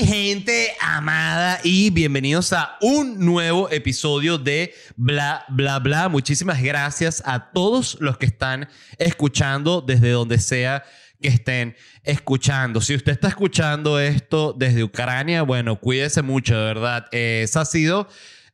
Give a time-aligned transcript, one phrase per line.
[0.00, 6.08] mi gente amada y bienvenidos a un nuevo episodio de Bla Bla Bla.
[6.08, 10.84] Muchísimas gracias a todos los que están escuchando desde donde sea
[11.20, 11.74] que estén
[12.04, 12.80] escuchando.
[12.80, 17.06] Si usted está escuchando esto desde Ucrania, bueno, cuídese mucho, de verdad.
[17.10, 18.08] esa ha sido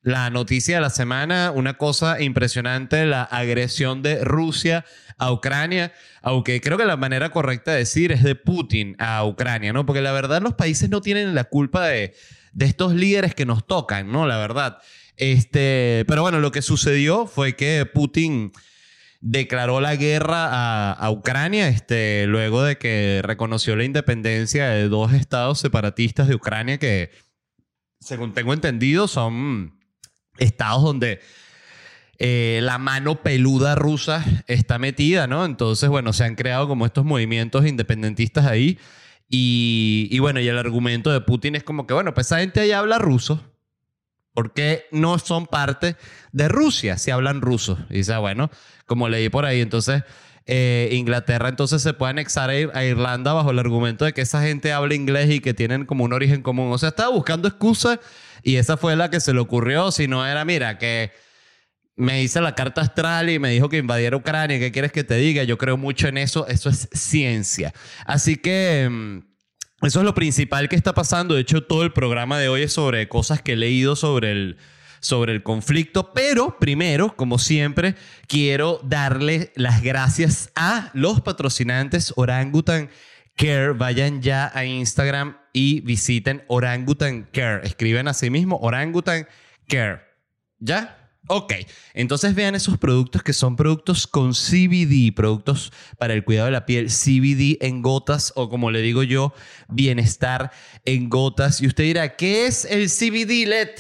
[0.05, 4.85] la noticia de la semana, una cosa impresionante, la agresión de Rusia
[5.19, 5.93] a Ucrania,
[6.23, 9.87] aunque creo que la manera correcta de decir es de Putin a Ucrania, ¿no?
[9.87, 12.15] Porque la verdad los países no tienen la culpa de,
[12.53, 14.27] de estos líderes que nos tocan, ¿no?
[14.27, 14.79] La verdad.
[15.17, 18.53] Este, pero bueno, lo que sucedió fue que Putin
[19.21, 25.59] declaró la guerra a, Ucrania este, luego de que reconoció la independencia de dos estados
[25.61, 27.11] separatistas de Ucrania que,
[28.01, 29.74] según tengo entendido, son
[30.39, 31.21] estados donde
[32.19, 35.45] eh, la mano peluda rusa está metida, ¿no?
[35.45, 38.79] Entonces, bueno, se han creado como estos movimientos independentistas ahí.
[39.29, 42.71] Y, bueno, y el argumento de Putin es como que, bueno, pues esa gente ahí
[42.71, 43.43] habla ruso.
[44.33, 45.97] ¿Por qué no son parte
[46.33, 47.79] de Rusia si hablan ruso?
[47.91, 48.51] Y dice, ah, bueno,
[48.87, 50.03] como leí por ahí, entonces
[50.47, 54.73] eh, Inglaterra entonces se puede anexar a, Irlanda bajo el argumento de que esa gente
[54.73, 56.71] habla inglés y que tienen como un origen común.
[56.73, 57.99] O sea, estaba buscando excusas
[58.45, 59.91] y esa fue la que se le ocurrió.
[59.91, 61.11] Si no era, mira, que
[61.97, 64.59] me hice la carta astral y me dijo que invadiera Ucrania.
[64.59, 65.45] ¿Qué quieres que te diga?
[65.45, 66.47] Yo creo mucho en eso.
[66.47, 67.73] Eso es ciencia.
[68.05, 71.35] Así que mm, eso es lo principal que está pasando.
[71.35, 74.59] De hecho, todo el programa de hoy es sobre cosas que he leído sobre el,
[75.01, 76.13] sobre el conflicto.
[76.13, 77.95] Pero primero, como siempre,
[78.29, 82.91] quiero darle las gracias a los patrocinantes Orangutan
[83.37, 83.73] Care.
[83.73, 87.67] Vayan ya a Instagram y visiten Orangutan Care.
[87.67, 89.27] Escriben así mismo Orangutan
[89.67, 90.03] Care.
[90.59, 91.01] ¿Ya?
[91.29, 91.55] Ok,
[91.95, 96.67] entonces vean esos productos que son productos con CBD, productos para el cuidado de la
[96.67, 99.33] piel, CBD en gotas o como le digo yo,
[99.69, 100.51] bienestar
[100.85, 101.63] en gotas.
[101.63, 103.71] Y usted dirá, ¿qué es el CBD LED?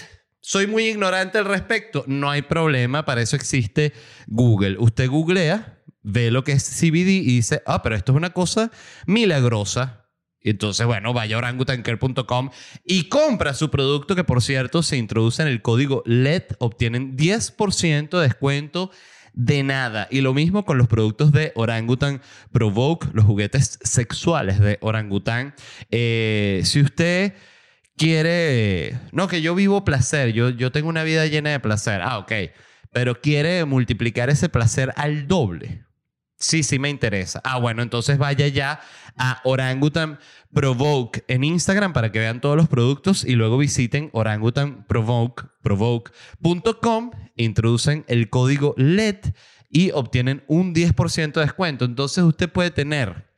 [0.41, 2.05] Soy muy ignorante al respecto.
[2.07, 3.93] No hay problema, para eso existe
[4.27, 4.77] Google.
[4.79, 8.71] Usted googlea, ve lo que es CBD y dice, ah, pero esto es una cosa
[9.07, 10.03] milagrosa
[10.50, 12.50] entonces, bueno, vaya a orangutancare.com
[12.84, 16.43] y compra su producto que, por cierto, se introduce en el código LED.
[16.59, 18.91] Obtienen 10% de descuento
[19.33, 20.06] de nada.
[20.10, 22.22] Y lo mismo con los productos de Orangutan
[22.53, 25.54] Provoke, los juguetes sexuales de Orangutan.
[25.91, 27.34] Eh, si usted
[27.97, 32.00] quiere, no, que yo vivo placer, yo, yo tengo una vida llena de placer.
[32.03, 32.33] Ah, ok.
[32.93, 35.84] Pero quiere multiplicar ese placer al doble.
[36.37, 37.41] Sí, sí me interesa.
[37.45, 38.81] Ah, bueno, entonces vaya ya
[39.17, 40.19] a Orangutan
[40.53, 48.31] Provoke en Instagram para que vean todos los productos y luego visiten orangutanprovoke.com, introducen el
[48.31, 49.19] código LED
[49.71, 51.84] y obtienen un 10% de descuento.
[51.84, 53.28] Entonces usted puede tener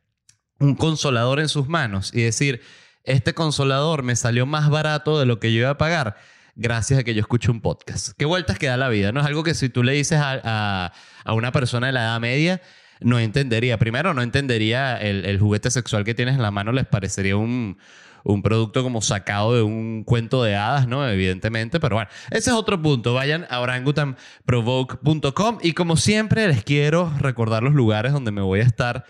[0.59, 2.61] un consolador en sus manos y decir,
[3.05, 6.17] este consolador me salió más barato de lo que yo iba a pagar
[6.57, 8.11] gracias a que yo escucho un podcast.
[8.17, 9.21] Qué vueltas que da la vida, ¿no?
[9.21, 10.93] Es algo que si tú le dices a,
[11.25, 12.61] a una persona de la edad media,
[13.01, 13.79] no entendería.
[13.79, 17.79] Primero, no entendería el, juguete sexual que tienes en la mano, les parecería un,
[18.25, 21.09] un producto como sacado de un cuento de hadas, ¿no?
[21.09, 23.15] Evidentemente, pero bueno, ese es otro punto.
[23.15, 28.65] Vayan a orangutanprovoke.com y como siempre les quiero recordar los lugares donde me voy a
[28.65, 29.05] estar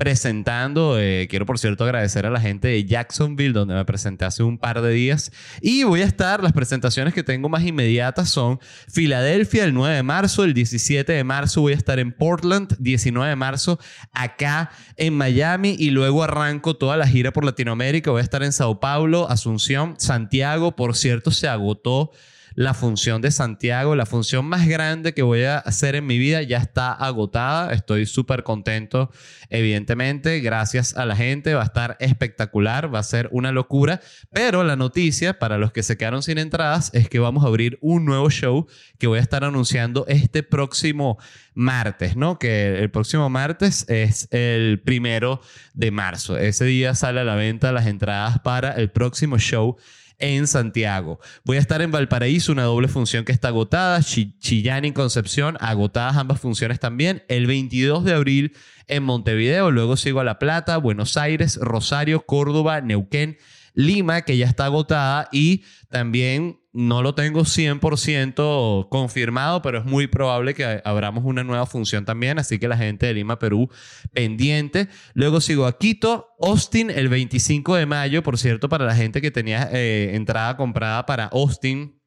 [0.00, 0.98] presentando.
[0.98, 4.56] Eh, quiero, por cierto, agradecer a la gente de Jacksonville, donde me presenté hace un
[4.56, 5.30] par de días.
[5.60, 10.02] Y voy a estar, las presentaciones que tengo más inmediatas son Filadelfia el 9 de
[10.02, 13.78] marzo, el 17 de marzo voy a estar en Portland, 19 de marzo
[14.12, 18.10] acá en Miami y luego arranco toda la gira por Latinoamérica.
[18.10, 20.76] Voy a estar en Sao Paulo, Asunción, Santiago.
[20.76, 22.10] Por cierto, se agotó
[22.54, 26.42] la función de Santiago, la función más grande que voy a hacer en mi vida
[26.42, 27.72] ya está agotada.
[27.72, 29.10] Estoy súper contento,
[29.48, 34.00] evidentemente, gracias a la gente, va a estar espectacular, va a ser una locura,
[34.32, 37.78] pero la noticia para los que se quedaron sin entradas es que vamos a abrir
[37.80, 38.66] un nuevo show
[38.98, 41.18] que voy a estar anunciando este próximo
[41.54, 42.38] martes, ¿no?
[42.38, 45.40] Que el próximo martes es el primero
[45.74, 46.36] de marzo.
[46.36, 49.76] Ese día sale a la venta las entradas para el próximo show
[50.20, 51.18] en Santiago.
[51.44, 54.00] Voy a estar en Valparaíso, una doble función que está agotada.
[54.02, 57.22] Chillán y Concepción, agotadas ambas funciones también.
[57.28, 58.52] El 22 de abril
[58.86, 59.70] en Montevideo.
[59.70, 63.38] Luego sigo a La Plata, Buenos Aires, Rosario, Córdoba, Neuquén,
[63.74, 65.28] Lima, que ya está agotada.
[65.32, 71.66] Y también no lo tengo 100% confirmado, pero es muy probable que abramos una nueva
[71.66, 72.38] función también.
[72.38, 73.68] Así que la gente de Lima, Perú,
[74.12, 74.88] pendiente.
[75.14, 78.22] Luego sigo a Quito, Austin, el 25 de mayo.
[78.22, 82.00] Por cierto, para la gente que tenía eh, entrada comprada para Austin,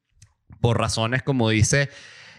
[0.60, 1.90] por razones como dice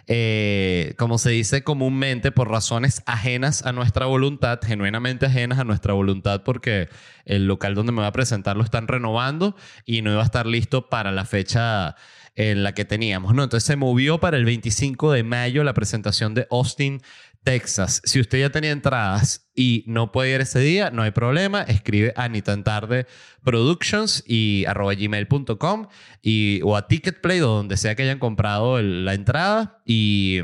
[0.08, 5.94] eh, como se dice comúnmente, por razones ajenas a nuestra voluntad, genuinamente ajenas a nuestra
[5.94, 6.90] voluntad, porque
[7.26, 9.56] el local donde me va a presentar lo están renovando
[9.86, 11.96] y no iba a estar listo para la fecha
[12.36, 13.44] en la que teníamos, ¿no?
[13.44, 17.02] Entonces se movió para el 25 de mayo la presentación de Austin,
[17.46, 18.02] Texas.
[18.04, 21.62] Si usted ya tenía entradas y no puede ir ese día, no hay problema.
[21.62, 23.06] Escribe a ni tan tarde
[23.44, 25.88] productions y arroba gmail.com
[26.24, 30.40] y, o a Ticketplay o donde sea que hayan comprado la entrada y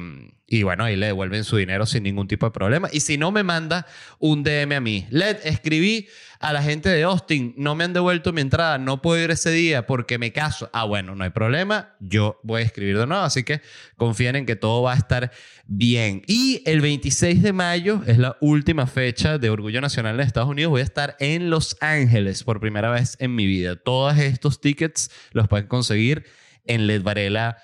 [0.52, 2.90] y bueno, ahí le devuelven su dinero sin ningún tipo de problema.
[2.92, 3.88] Y si no, me manda
[4.20, 5.08] un DM a mí.
[5.10, 6.10] Led, escribí
[6.42, 9.50] a la gente de Austin, no me han devuelto mi entrada, no puedo ir ese
[9.52, 10.70] día porque me caso.
[10.74, 13.62] Ah, bueno, no hay problema, yo voy a escribir de nuevo, así que
[13.96, 15.32] confíen en que todo va a estar
[15.68, 16.22] bien.
[16.28, 20.72] Y el 26 de mayo es la última fecha de Orgullo Nacional en Estados Unidos.
[20.72, 23.78] Voy a estar en Los Ángeles por primera vez en mi vida.
[23.78, 26.26] Todos estos tickets los pueden conseguir
[26.66, 27.58] en Led Varela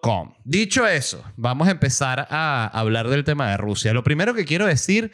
[0.00, 0.32] Com.
[0.44, 3.92] Dicho eso, vamos a empezar a hablar del tema de Rusia.
[3.92, 5.12] Lo primero que quiero decir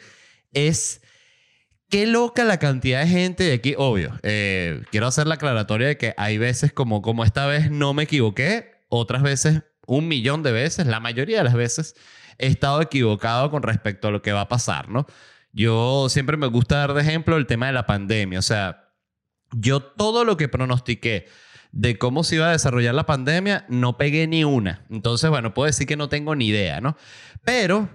[0.53, 1.01] es
[1.89, 3.75] qué loca la cantidad de gente de aquí.
[3.77, 7.93] Obvio, eh, quiero hacer la aclaratoria de que hay veces como, como esta vez no
[7.93, 11.95] me equivoqué, otras veces un millón de veces, la mayoría de las veces
[12.37, 15.05] he estado equivocado con respecto a lo que va a pasar, ¿no?
[15.51, 18.93] Yo siempre me gusta dar de ejemplo el tema de la pandemia, o sea,
[19.51, 21.27] yo todo lo que pronostiqué
[21.71, 24.85] de cómo se iba a desarrollar la pandemia, no pegué ni una.
[24.89, 26.97] Entonces, bueno, puedo decir que no tengo ni idea, ¿no?
[27.43, 27.89] Pero,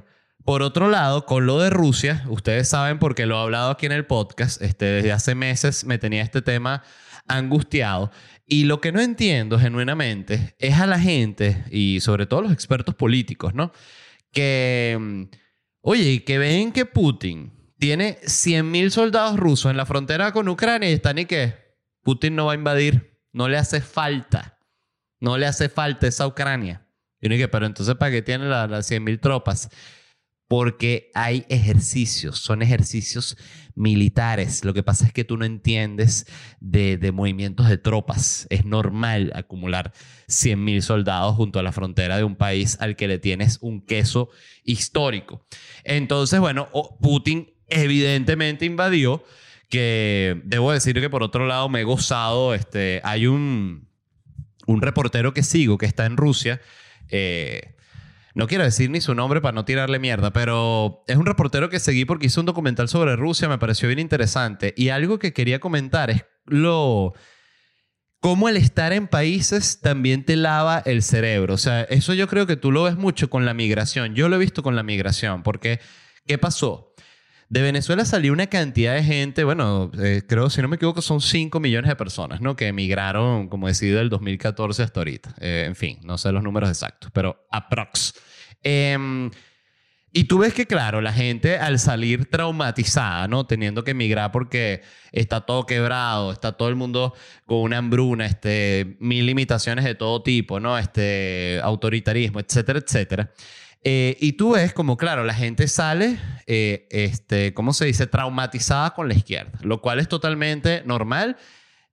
[0.45, 3.93] por otro lado, con lo de Rusia, ustedes saben porque lo he hablado aquí en
[3.93, 6.83] el podcast, este, desde hace meses me tenía este tema
[7.29, 8.11] angustiado.
[8.47, 12.95] Y lo que no entiendo genuinamente es a la gente, y sobre todo los expertos
[12.95, 13.73] políticos, ¿no?
[14.33, 15.29] Que,
[15.81, 20.95] oye, que ven que Putin tiene 100.000 soldados rusos en la frontera con Ucrania y
[20.95, 21.55] están y que
[22.03, 23.16] Putin no va a invadir.
[23.37, 24.59] No le hace falta.
[25.21, 26.89] No le hace falta esa Ucrania.
[27.21, 29.69] Y uno dice, pero entonces, ¿para qué tiene las 100.000 tropas?
[30.49, 33.37] Porque hay ejercicios, son ejercicios
[33.75, 34.65] militares.
[34.65, 36.27] Lo que pasa es que tú no entiendes
[36.61, 38.47] de, de movimientos de tropas.
[38.49, 39.93] Es normal acumular
[40.29, 44.31] 100.000 soldados junto a la frontera de un país al que le tienes un queso
[44.65, 45.47] histórico.
[45.85, 46.71] Entonces, bueno,
[47.03, 49.23] Putin evidentemente invadió
[49.69, 53.89] que debo decir que por otro lado me he gozado, este, hay un,
[54.67, 56.61] un reportero que sigo que está en Rusia,
[57.09, 57.77] eh,
[58.37, 61.81] no quiero decir ni su nombre para no tirarle mierda, pero es un reportero que
[61.81, 64.75] seguí porque hizo un documental sobre Rusia, me pareció bien interesante.
[64.77, 67.15] Y algo que quería comentar es lo
[68.21, 71.55] cómo el estar en países también te lava el cerebro.
[71.55, 74.15] O sea, eso yo creo que tú lo ves mucho con la migración.
[74.15, 75.81] Yo lo he visto con la migración, porque
[76.27, 76.86] ¿qué pasó?
[77.49, 81.21] De Venezuela salió una cantidad de gente, bueno, eh, creo, si no me equivoco, son
[81.21, 82.57] 5 millones de personas, ¿no?
[82.57, 85.35] Que emigraron, como decía, del 2014 hasta ahorita.
[85.41, 88.15] Eh, en fin, no sé los números exactos, pero aprox.
[88.65, 89.31] Em,
[90.13, 93.47] y tú ves que, claro, la gente al salir traumatizada, ¿no?
[93.47, 94.83] Teniendo que emigrar porque
[95.13, 97.15] está todo quebrado, está todo el mundo
[97.45, 100.79] con una hambruna, este, mil limitaciones de todo tipo, ¿no?
[100.79, 103.31] Este, autoritarismo, etcétera, etcétera.
[103.89, 106.19] Eh, y tú ves como, claro, la gente sale,
[106.49, 111.37] eh, este, ¿cómo se dice?, traumatizada con la izquierda, lo cual es totalmente normal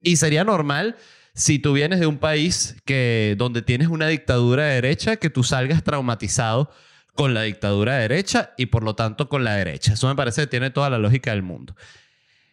[0.01, 0.95] y sería normal
[1.36, 5.44] si tú vienes de un país que, donde tienes una dictadura de derecha, que tú
[5.44, 6.72] salgas traumatizado
[7.13, 9.94] con la dictadura de derecha y por lo tanto con la derecha.
[9.94, 11.75] Eso me parece que tiene toda la lógica del mundo.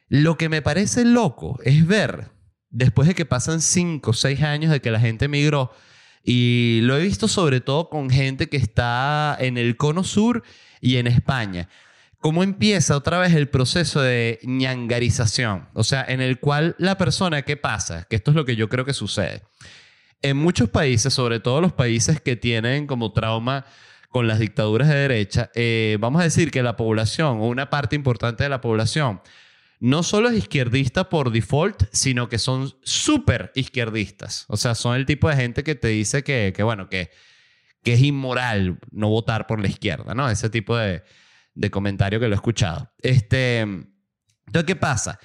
[0.09, 2.29] Lo que me parece loco es ver,
[2.69, 5.73] después de que pasan cinco o seis años de que la gente emigró,
[6.25, 10.43] y lo he visto sobre todo con gente que está en el cono sur
[10.81, 11.69] y en España.
[12.21, 15.69] ¿Cómo empieza otra vez el proceso de ñangarización?
[15.73, 18.07] O sea, en el cual la persona, ¿qué pasa?
[18.11, 19.43] Que esto es lo que yo creo que sucede.
[20.21, 23.65] En muchos países, sobre todo los países que tienen como trauma
[24.11, 27.97] con las dictaduras de derecha, eh, vamos a decir que la población o una parte
[27.97, 29.23] importante de la población
[29.81, 34.45] no solo es izquierdista por default, sino que son súper izquierdistas.
[34.49, 37.11] O sea, son el tipo de gente que te dice que, bueno, que,
[37.83, 40.29] que es inmoral no votar por la izquierda, ¿no?
[40.29, 41.03] Ese tipo de,
[41.55, 42.93] de comentario que lo he escuchado.
[42.99, 45.19] Este, entonces, ¿qué pasa?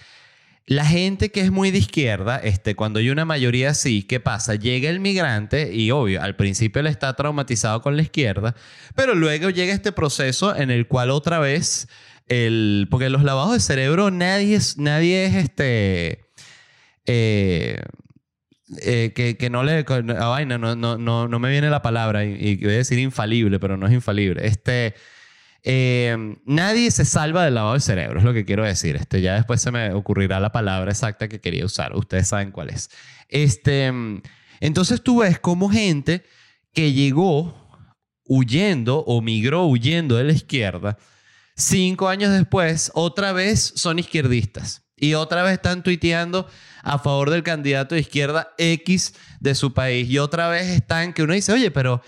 [0.67, 4.55] La gente que es muy de izquierda, este, cuando hay una mayoría así, ¿qué pasa?
[4.55, 8.55] Llega el migrante y obvio, al principio él está traumatizado con la izquierda,
[8.95, 11.87] pero luego llega este proceso en el cual otra vez
[12.27, 16.25] el, porque los lavados de cerebro nadie es, nadie es este...
[17.05, 17.81] Eh,
[18.81, 19.85] eh, que, no le...
[19.87, 23.59] A vaina, no, no, no, no me viene la palabra y, voy a decir infalible,
[23.59, 24.45] pero no es infalible.
[24.45, 24.95] Este...
[25.67, 26.15] Eh,
[26.45, 28.95] nadie se salva del lavado de cerebro, es lo que quiero decir.
[28.95, 31.95] Este, ya después se me ocurrirá la palabra exacta que quería usar.
[31.95, 32.91] Ustedes saben cuál es.
[33.29, 33.91] Este,
[34.59, 36.23] entonces tú ves como gente
[36.71, 37.65] que llegó
[38.25, 40.97] huyendo o migró huyendo de la izquierda,
[41.55, 46.47] cinco años después otra vez son izquierdistas y otra vez están tuiteando
[46.83, 51.23] a favor del candidato de izquierda X de su país y otra vez están que
[51.23, 52.01] uno dice, oye, pero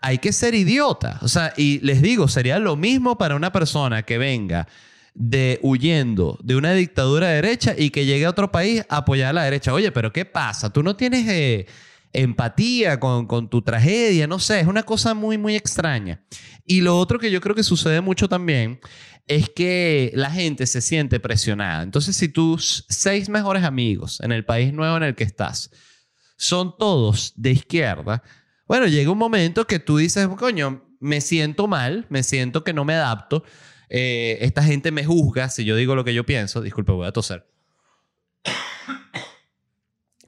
[0.00, 1.18] hay que ser idiota.
[1.22, 4.68] O sea, y les digo, sería lo mismo para una persona que venga
[5.14, 9.32] de huyendo de una dictadura derecha y que llegue a otro país a apoyar a
[9.32, 9.72] la derecha.
[9.72, 10.70] Oye, pero ¿qué pasa?
[10.70, 11.66] Tú no tienes eh,
[12.12, 16.22] empatía con, con, tu tragedia, no sé, es una cosa muy, muy extraña.
[16.64, 18.80] Y lo otro que yo creo que sucede mucho también
[19.26, 21.82] es que la gente se siente presionada.
[21.82, 25.70] Entonces, si tus seis mejores amigos en el país nuevo en el que estás
[26.36, 28.22] son todos de izquierda,
[28.66, 32.84] bueno, llega un momento que tú dices, coño, me siento mal, me siento que no
[32.84, 33.44] me adapto,
[33.88, 37.12] eh, esta gente me juzga si yo digo lo que yo pienso, disculpe, voy a
[37.12, 37.46] toser.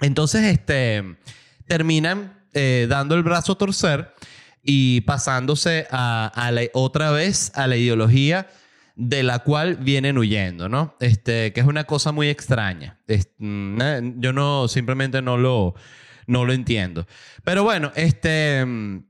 [0.00, 1.16] Entonces, este,
[1.72, 4.12] terminan eh, dando el brazo a torcer
[4.62, 8.46] y pasándose a, la, otra vez a la ideología
[8.94, 10.94] de la cual vienen huyendo, ¿no?
[11.00, 13.00] Este, que es una cosa muy extraña.
[13.38, 15.74] Mm, eh, yo no, simplemente no lo,
[16.26, 17.06] no lo entiendo.
[17.42, 19.06] Pero bueno, este, mm,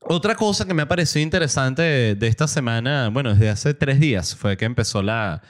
[0.00, 4.34] otra cosa que me ha parecido interesante de, esta semana, bueno, desde hace tres días,
[4.34, 5.40] fue que empezó la,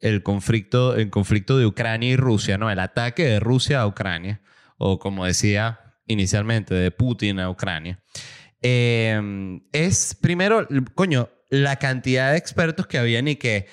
[0.00, 2.68] el, conflicto, el conflicto de Ucrania y Rusia, ¿no?
[2.68, 4.40] El ataque de Rusia a Ucrania,
[4.76, 8.02] o como decía inicialmente, de Putin a Ucrania.
[8.62, 13.66] Eh, es primero, coño, la cantidad de expertos que habían y que,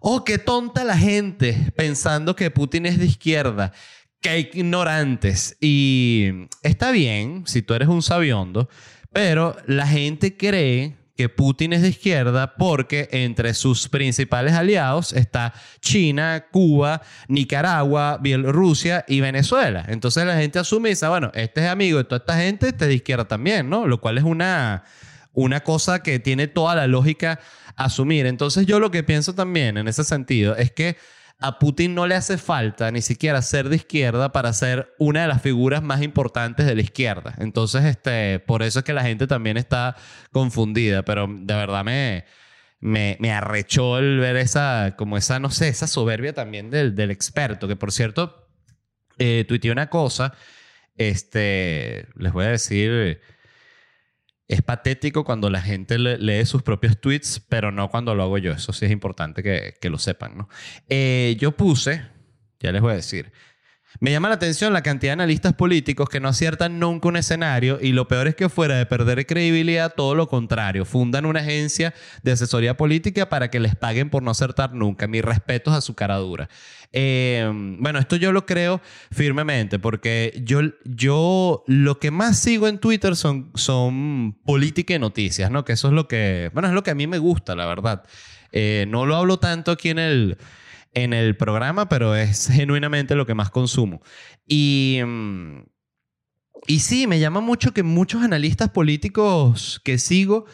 [0.00, 3.72] oh, qué tonta la gente pensando que Putin es de izquierda,
[4.20, 5.56] qué ignorantes.
[5.60, 8.68] Y está bien si tú eres un sabiondo,
[9.12, 15.54] pero la gente cree que Putin es de izquierda porque entre sus principales aliados está
[15.80, 19.84] China, Cuba, Nicaragua, Bielorrusia y Venezuela.
[19.88, 22.84] Entonces la gente asume y dice, bueno, este es amigo de toda esta gente, este
[22.84, 23.86] es de izquierda también, ¿no?
[23.86, 24.84] Lo cual es una,
[25.32, 27.38] una cosa que tiene toda la lógica
[27.76, 28.26] asumir.
[28.26, 30.96] Entonces yo lo que pienso también en ese sentido es que
[31.40, 35.28] a Putin no le hace falta ni siquiera ser de izquierda para ser una de
[35.28, 37.34] las figuras más importantes de la izquierda.
[37.38, 39.96] Entonces, este, por eso es que la gente también está
[40.32, 42.24] confundida, pero de verdad me,
[42.80, 47.68] me, arrechó el ver esa, como esa, no sé, esa soberbia también del, del experto,
[47.68, 48.48] que por cierto,
[49.18, 50.34] eh, tuiteé una cosa,
[50.96, 53.20] este, les voy a decir
[54.48, 58.52] es patético cuando la gente lee sus propios tweets, pero no cuando lo hago yo.
[58.52, 60.48] Eso sí es importante que, lo sepan, ¿no?
[60.88, 62.04] Eh, yo puse,
[62.60, 63.32] ya les voy a decir,
[64.00, 67.78] me llama la atención la cantidad de analistas políticos que no aciertan nunca un escenario
[67.80, 71.94] y lo peor es que fuera de perder credibilidad, todo lo contrario, fundan una agencia
[72.22, 75.06] de asesoría política para que les paguen por no acertar nunca.
[75.06, 76.48] Mis respetos a su cara dura.
[76.92, 82.78] Eh, bueno, esto yo lo creo firmemente porque yo, yo lo que más sigo en
[82.78, 85.64] Twitter son, son política y noticias, ¿no?
[85.64, 88.04] Que eso es lo que, bueno, es lo que a mí me gusta, la verdad.
[88.52, 90.38] Eh, no lo hablo tanto aquí en el
[90.94, 94.00] en el programa, pero es genuinamente lo que más consumo.
[94.46, 95.62] Y, mm,
[96.66, 100.46] y sí, me llama mucho que muchos analistas políticos que sigo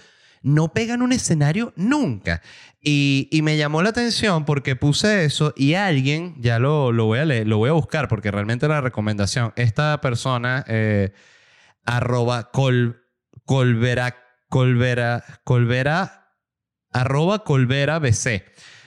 [0.42, 2.42] no pegan un escenario nunca.
[2.80, 7.18] Y, y, me llamó la atención porque puse eso y alguien, ya lo, lo voy
[7.18, 11.12] a leer, lo voy a buscar porque realmente la recomendación, esta persona, eh,
[11.84, 13.04] arroba col,
[13.44, 14.16] colvera,
[14.48, 16.34] colvera, colvera,
[16.90, 18.44] arroba colvera bc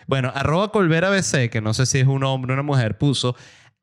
[0.08, 3.36] bueno, arroba Colvera BC, que no sé si es un hombre o una mujer, puso.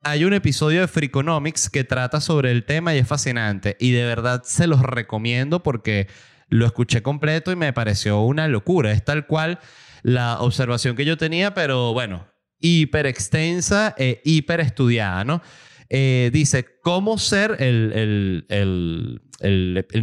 [0.03, 3.77] Hay un episodio de Freakonomics que trata sobre el tema y es fascinante.
[3.79, 6.07] Y de verdad se los recomiendo porque
[6.47, 8.91] lo escuché completo y me pareció una locura.
[8.91, 9.59] Es tal cual
[10.03, 12.27] la observación que yo tenía, pero bueno,
[12.59, 15.41] hiper extensa e hiper estudiada, ¿no?
[15.89, 19.21] Eh, dice, ¿cómo ser el, el,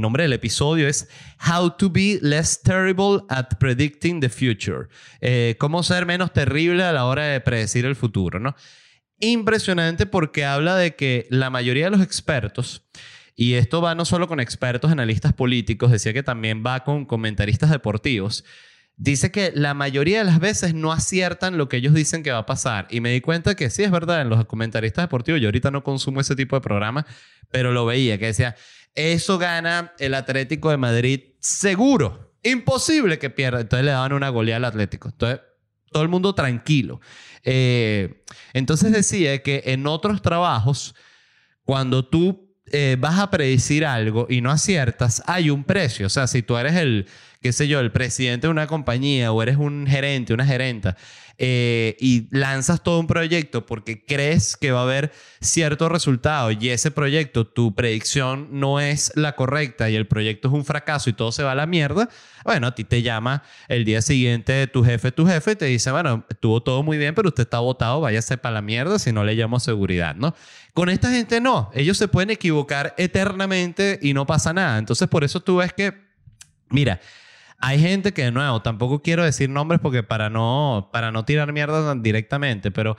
[0.00, 1.08] nombre del episodio es
[1.46, 4.88] How to be less terrible at predicting the future.
[5.20, 8.54] Eh, cómo ser menos terrible a la hora de predecir el futuro, ¿no?
[9.20, 12.86] Impresionante porque habla de que la mayoría de los expertos,
[13.34, 17.70] y esto va no solo con expertos analistas políticos, decía que también va con comentaristas
[17.70, 18.44] deportivos,
[18.98, 22.38] dice que la mayoría de las veces no aciertan lo que ellos dicen que va
[22.38, 22.88] a pasar.
[22.90, 25.84] Y me di cuenta que sí es verdad, en los comentaristas deportivos, yo ahorita no
[25.84, 27.04] consumo ese tipo de programas,
[27.50, 28.56] pero lo veía, que decía,
[28.94, 32.34] eso gana el Atlético de Madrid seguro.
[32.42, 33.60] Imposible que pierda.
[33.60, 35.08] Entonces le daban una goleada al Atlético.
[35.08, 35.40] Entonces,
[35.90, 37.00] todo el mundo tranquilo.
[37.44, 40.94] Eh, entonces decía que en otros trabajos,
[41.64, 46.06] cuando tú eh, vas a predecir algo y no aciertas, hay un precio.
[46.06, 47.06] O sea, si tú eres el
[47.40, 50.96] qué sé yo, el presidente de una compañía o eres un gerente, una gerenta,
[51.40, 56.70] eh, y lanzas todo un proyecto porque crees que va a haber cierto resultado y
[56.70, 61.12] ese proyecto, tu predicción no es la correcta y el proyecto es un fracaso y
[61.12, 62.08] todo se va a la mierda,
[62.44, 65.92] bueno, a ti te llama el día siguiente tu jefe, tu jefe, y te dice,
[65.92, 69.22] bueno, estuvo todo muy bien, pero usted está votado, váyase para la mierda si no
[69.22, 70.34] le llamo seguridad, ¿no?
[70.74, 74.78] Con esta gente no, ellos se pueden equivocar eternamente y no pasa nada.
[74.78, 75.94] Entonces, por eso tú ves que,
[76.70, 77.00] mira,
[77.58, 81.52] hay gente que, de nuevo, tampoco quiero decir nombres porque para no, para no tirar
[81.52, 82.96] mierda directamente, pero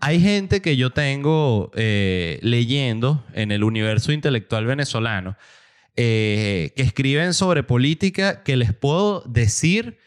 [0.00, 5.36] hay gente que yo tengo eh, leyendo en el universo intelectual venezolano
[5.96, 9.98] eh, que escriben sobre política que les puedo decir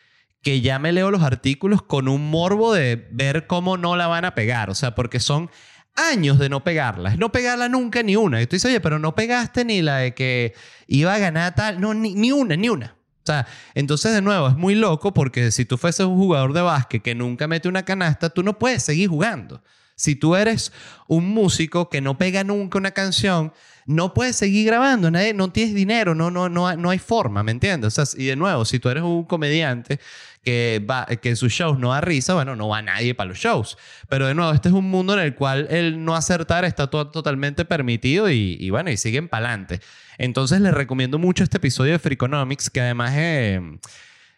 [0.42, 4.26] que ya me leo los artículos con un morbo de ver cómo no la van
[4.26, 4.70] a pegar.
[4.70, 5.50] O sea, porque son
[5.96, 7.16] años de no pegarla.
[7.16, 8.42] No pegarla nunca ni una.
[8.42, 10.54] Y tú dices, oye, pero no pegaste ni la de que
[10.88, 11.80] iba a ganar tal.
[11.82, 12.95] No, ni, ni una, ni una.
[13.25, 16.62] O sea, entonces de nuevo es muy loco porque si tú fueses un jugador de
[16.62, 19.63] básquet que nunca mete una canasta, tú no puedes seguir jugando.
[19.96, 20.72] Si tú eres
[21.08, 23.51] un músico que no pega nunca una canción,
[23.88, 27.51] no puedes seguir grabando, nadie, no tienes dinero, no, no, no, no hay forma, ¿me
[27.51, 27.98] entiendes?
[27.98, 30.00] O sea, y de nuevo, si tú eres un comediante
[30.44, 33.39] que, va, que en sus shows no da risa, bueno, no va nadie para los
[33.39, 33.75] shows.
[34.08, 37.65] Pero de nuevo, este es un mundo en el cual el no acertar está totalmente
[37.65, 39.82] permitido y, y bueno, y siguen para adelante.
[40.17, 43.62] Entonces les recomiendo mucho este episodio de Freakonomics, que además eh,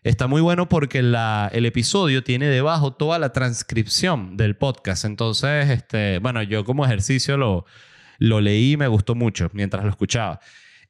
[0.03, 5.05] está muy bueno porque el episodio tiene debajo toda la transcripción del podcast.
[5.05, 7.65] Entonces, este, bueno, yo como ejercicio lo,
[8.19, 10.39] leí y me gustó mucho mientras lo escuchaba.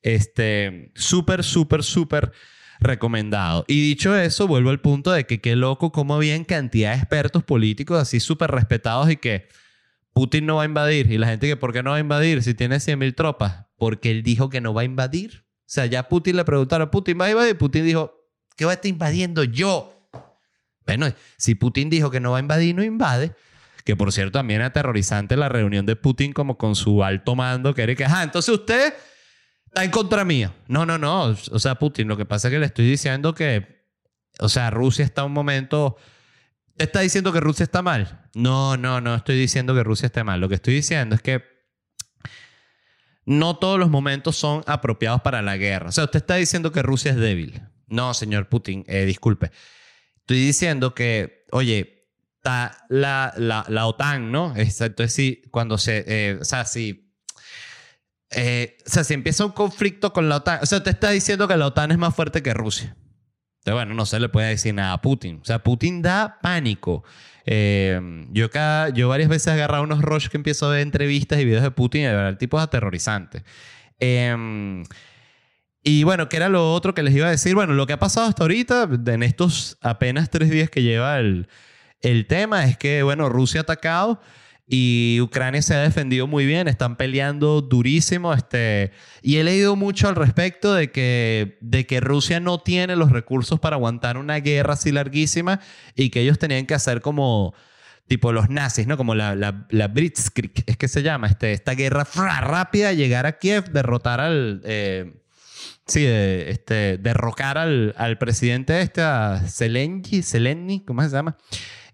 [0.01, 2.31] Este, súper, súper, súper
[2.79, 3.65] recomendado.
[3.67, 7.43] Y dicho eso, vuelvo al punto de que qué loco cómo había cantidad de expertos
[7.43, 9.47] políticos así súper respetados y que
[10.13, 11.11] Putin no va a invadir.
[11.11, 13.66] Y la gente que, ¿por qué no va a invadir si tiene 100.000 tropas?
[13.77, 15.45] Porque él dijo que no va a invadir.
[15.45, 17.57] O sea, ya Putin le preguntaron, ¿Putin va a invadir?
[17.57, 18.13] Putin dijo,
[18.55, 19.93] ¿qué va a estar invadiendo yo?
[20.85, 21.07] Bueno,
[21.37, 23.33] si Putin dijo que no va a invadir, no invade.
[23.83, 27.83] Que por cierto, también aterrorizante la reunión de Putin como con su alto mando, que
[27.83, 28.93] era que, ah, entonces usted
[29.65, 30.53] está en contra mía.
[30.67, 31.35] No, no, no.
[31.51, 33.85] O sea, Putin, lo que pasa es que le estoy diciendo que,
[34.39, 35.97] o sea, Rusia está un momento...
[36.77, 38.29] ¿Está diciendo que Rusia está mal?
[38.35, 40.39] No, no, no estoy diciendo que Rusia esté mal.
[40.39, 41.56] Lo que estoy diciendo es que
[43.27, 45.89] no todos los momentos son apropiados para la guerra.
[45.89, 47.61] O sea, usted está diciendo que Rusia es débil.
[47.87, 49.51] No, señor Putin, eh, disculpe.
[50.21, 54.53] Estoy diciendo que, oye, está la, la, la OTAN, ¿no?
[54.55, 57.11] Entonces, sí, cuando se, eh, o sea, si,
[58.31, 61.49] eh, o sea, si empieza un conflicto con la OTAN, o sea, usted está diciendo
[61.49, 62.95] que la OTAN es más fuerte que Rusia.
[63.57, 65.39] Entonces, bueno, no se le puede decir nada a Putin.
[65.41, 67.03] O sea, Putin da pánico.
[67.49, 71.39] Eh, yo, cada, yo varias veces he agarrado unos rush que empiezo a ver entrevistas
[71.39, 73.43] y videos de Putin y de verdad el tipo es aterrorizante.
[73.99, 74.83] Eh,
[75.81, 77.55] y bueno, ¿qué era lo otro que les iba a decir?
[77.55, 81.47] Bueno, lo que ha pasado hasta ahorita, en estos apenas tres días que lleva el,
[82.01, 84.19] el tema, es que, bueno, Rusia ha atacado
[84.69, 88.33] y Ucrania se ha defendido muy bien, están peleando durísimo.
[88.33, 93.11] Este, y he leído mucho al respecto de que, de que Rusia no tiene los
[93.11, 95.61] recursos para aguantar una guerra así larguísima
[95.95, 97.53] y que ellos tenían que hacer como
[98.07, 98.97] tipo los nazis, ¿no?
[98.97, 103.37] Como la, la, la Blitzkrieg, es que se llama, este, esta guerra rápida, llegar a
[103.37, 104.61] Kiev, derrotar al...
[104.65, 105.13] Eh,
[105.85, 111.37] sí, este, derrocar al, al, presidente este, a Zelensky, Zelensky, ¿cómo se llama?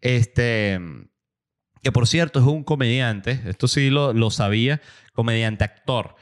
[0.02, 0.80] Este
[1.84, 4.82] que por cierto es un comediante, esto sí lo, lo sabía,
[5.14, 6.16] comediante actor.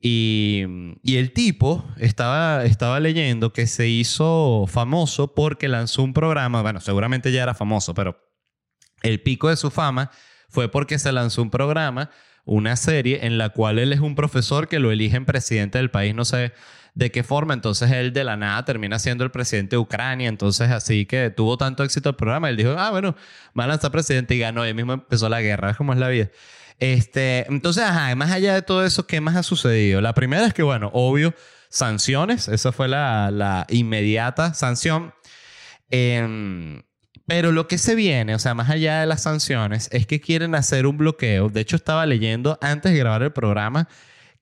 [0.00, 0.64] Y,
[1.04, 6.80] y, el tipo estaba, estaba leyendo que se hizo famoso porque lanzó un programa, bueno,
[6.80, 8.18] seguramente ya era famoso, pero
[9.02, 10.10] el pico de su fama
[10.48, 12.10] fue porque se lanzó un programa,
[12.44, 16.16] una serie en la cual él es un profesor que lo eligen presidente del país,
[16.16, 16.52] no sé
[16.94, 17.54] de qué forma.
[17.54, 20.28] Entonces él de la nada termina siendo el presidente de Ucrania.
[20.28, 22.48] Entonces así que tuvo tanto éxito el programa.
[22.48, 23.16] Él dijo, ah, bueno,
[23.54, 24.64] a lanzar presidente y ganó.
[24.66, 25.70] Y él mismo empezó la guerra.
[25.70, 26.30] Es como es la vida.
[26.78, 30.00] Este, entonces, ajá, más allá de todo eso, ¿qué más ha sucedido?
[30.00, 31.34] La primera es que, bueno, obvio,
[31.68, 32.48] sanciones.
[32.48, 35.14] Esa fue la, la inmediata sanción.
[35.90, 36.82] Em,
[37.26, 40.54] pero lo que se viene, o sea, más allá de las sanciones, es que quieren
[40.54, 41.48] hacer un bloqueo.
[41.50, 43.88] De hecho, estaba leyendo antes de grabar el programa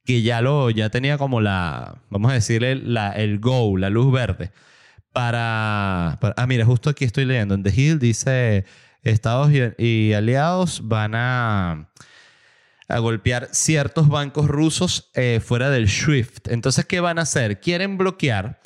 [0.05, 2.73] que ya, lo, ya tenía como la, vamos a decirle,
[3.17, 4.53] el go, la luz verde.
[5.13, 7.55] Para, Ah, mira, justo aquí estoy leyendo.
[7.55, 8.65] En The Hill dice,
[9.03, 11.89] Estados y, aliados van a,
[12.89, 16.49] a golpear ciertos bancos rusos eh, fuera del SWIFT.
[16.49, 17.61] Entonces, ¿qué van a hacer?
[17.61, 18.61] Quieren bloquear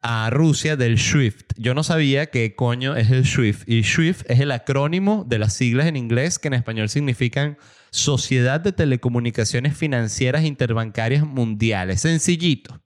[0.00, 1.52] a Rusia del SWIFT.
[1.56, 3.68] Yo no sabía qué coño es el SWIFT.
[3.68, 7.58] Y SWIFT es el acrónimo de las siglas en inglés que en español significan
[7.90, 12.02] Sociedad de Telecomunicaciones Financieras Interbancarias Mundiales.
[12.02, 12.80] Sencillito.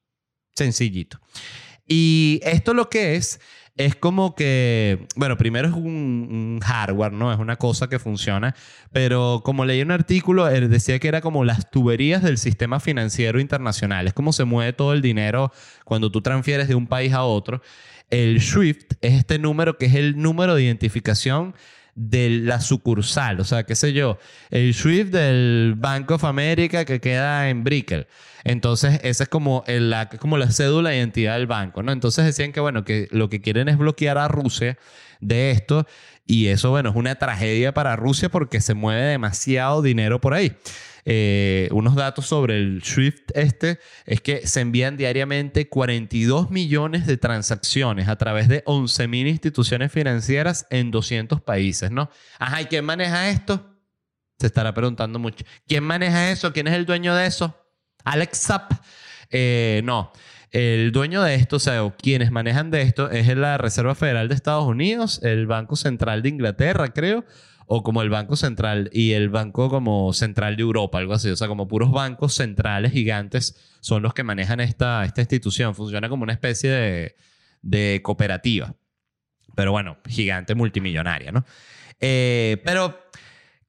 [0.55, 1.19] Sencillito.
[1.87, 3.41] Y esto lo que es,
[3.77, 7.33] es como que, bueno, primero es un, hardware, ¿no?
[7.33, 8.55] Es una cosa que funciona,
[8.93, 13.41] pero como leí un artículo, él decía que era como las tuberías del sistema financiero
[13.41, 15.53] internacional, es como se mueve todo el dinero
[15.85, 17.63] cuando tú transfieres de un país a otro.
[18.11, 21.55] El SWIFT es este número que es el número de identificación
[21.95, 24.19] de la sucursal, o sea, qué sé yo,
[24.51, 28.07] el SWIFT del Bank of America que queda en Brickell.
[28.45, 30.09] Entonces, esa es como, la,
[30.51, 31.93] cédula de identidad del banco, ¿no?
[31.93, 34.79] Entonces decían que, bueno, que lo que quieren es bloquear a Rusia
[35.21, 35.87] de esto
[36.25, 40.57] y eso, bueno, es una tragedia para Rusia porque se mueve demasiado dinero por ahí.
[41.05, 47.17] Eh, unos datos sobre el SWIFT este es que se envían diariamente 42 millones de
[47.17, 52.09] transacciones a través de 11 mil instituciones financieras en 200 países, ¿no?
[52.39, 53.69] Ajá, ¿y quién maneja esto?
[54.39, 55.45] Se estará preguntando mucho.
[55.67, 56.53] ¿Quién maneja eso?
[56.53, 57.57] ¿Quién es el dueño de eso?
[58.05, 58.73] Alex Zapp.
[59.31, 60.13] Eh, no.
[60.53, 64.35] El dueño de esto, o sea, quienes manejan de esto, es la Reserva Federal de
[64.35, 67.25] Estados Unidos, el Banco Central de Inglaterra, creo,
[67.67, 71.31] o como el Banco Central y el Banco como Central de Europa, algo así.
[71.31, 75.75] O sea, como puros bancos centrales gigantes son los que manejan esta, esta institución.
[75.75, 77.17] Funciona como una especie de,
[77.63, 78.75] de cooperativa.
[79.55, 81.47] Pero bueno, gigante multimillonaria, ¿no?
[81.99, 82.99] Eh, pero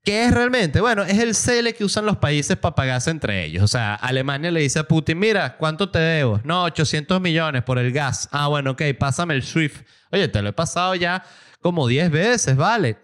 [0.03, 0.81] ¿Qué es realmente?
[0.81, 3.63] Bueno, es el CELE que usan los países para pagarse entre ellos.
[3.63, 6.41] O sea, Alemania le dice a Putin, mira, ¿cuánto te debo?
[6.43, 8.27] No, 800 millones por el gas.
[8.33, 9.87] Ah, bueno, ok, pásame el SWIFT.
[10.11, 11.23] Oye, te lo he pasado ya
[11.61, 12.97] como 10 veces, ¿vale?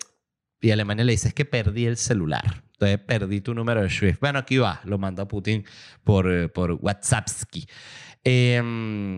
[0.60, 2.64] Y Alemania le dice, es que perdí el celular.
[2.74, 4.20] Entonces perdí tu número de SWIFT.
[4.20, 5.64] Bueno, aquí va, lo manda Putin
[6.04, 7.30] por, eh, por WhatsApp.
[8.26, 9.18] Eh,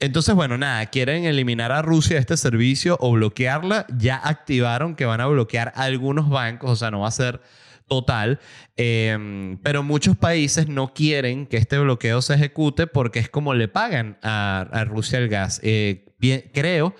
[0.00, 3.86] entonces, bueno, nada, quieren eliminar a Rusia este servicio o bloquearla.
[3.96, 7.40] Ya activaron que van a bloquear algunos bancos, o sea, no va a ser
[7.88, 8.40] total.
[8.76, 13.68] Em, pero muchos países no quieren que este bloqueo se ejecute porque es como le
[13.68, 15.60] pagan a, Rusia el gas.
[15.62, 16.04] Eh,
[16.52, 16.94] creo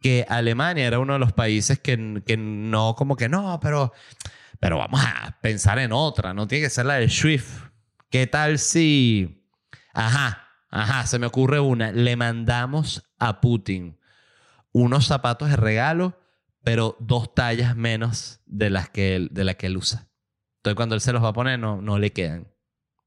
[0.00, 3.92] que Alemania era uno de los países que, que no, como que no, pero,
[4.58, 7.48] pero vamos a pensar en otra, no tiene que ser la del SWIFT.
[8.10, 9.44] ¿Qué tal si...
[9.92, 11.92] Ajá, Ajá, se me ocurre una.
[11.92, 13.98] Le mandamos a Putin
[14.72, 16.18] unos zapatos de regalo,
[16.62, 20.08] pero dos tallas menos de las que él, de la que él usa.
[20.58, 22.46] Entonces, cuando él se los va a poner, no, no le quedan.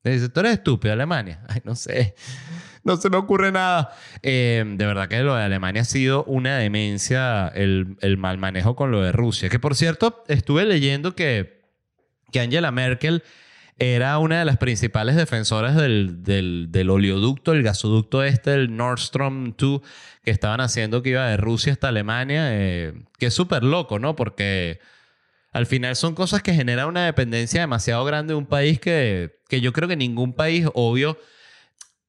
[0.04, 1.44] Le dice, tú eres estúpido, Alemania.
[1.48, 2.16] Ay, no sé.
[2.84, 3.96] No se me ocurre nada.
[4.22, 8.76] Eh, de verdad que lo de Alemania ha sido una demencia el, el mal manejo
[8.76, 9.48] con lo de Rusia.
[9.50, 11.62] Que por cierto, estuve leyendo que,
[12.34, 13.24] que Angela Merkel
[13.80, 19.56] era una de las principales defensoras del, del, oleoducto, el gasoducto este, el Nord Stream
[19.58, 19.82] 2,
[20.24, 24.16] que estaban haciendo que iba de Rusia hasta Alemania, eh, que es súper loco, ¿no?
[24.16, 24.80] Porque
[25.52, 29.62] al final son cosas que generan una dependencia demasiado grande de un país que, que
[29.62, 31.18] yo creo que ningún país, obvio,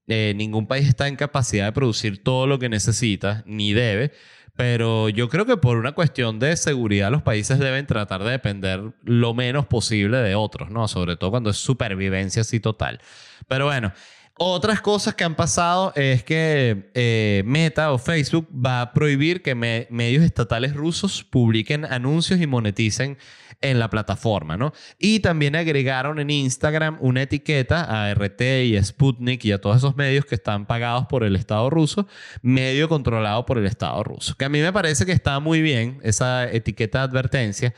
[0.06, 4.12] eh, ningún país está en capacidad de producir todo lo que necesita, ni debe.
[4.56, 8.92] Pero yo creo que por una cuestión de seguridad los países deben tratar de depender
[9.02, 10.86] lo menos posible de otros, ¿no?
[10.86, 13.00] Sobre todo cuando es supervivencia así total.
[13.48, 13.92] Pero bueno,
[14.38, 19.54] otras cosas que han pasado es que eh, Meta o Facebook va a prohibir que
[19.54, 23.18] medios estatales rusos publiquen anuncios y moneticen
[23.64, 24.72] en la plataforma, ¿no?
[24.98, 29.78] Y también agregaron en Instagram una etiqueta a RT y a Sputnik y a todos
[29.78, 32.06] esos medios que están pagados por el Estado ruso,
[32.42, 34.34] medio controlado por el Estado ruso.
[34.36, 37.74] Que a mí me parece que está muy bien esa etiqueta de advertencia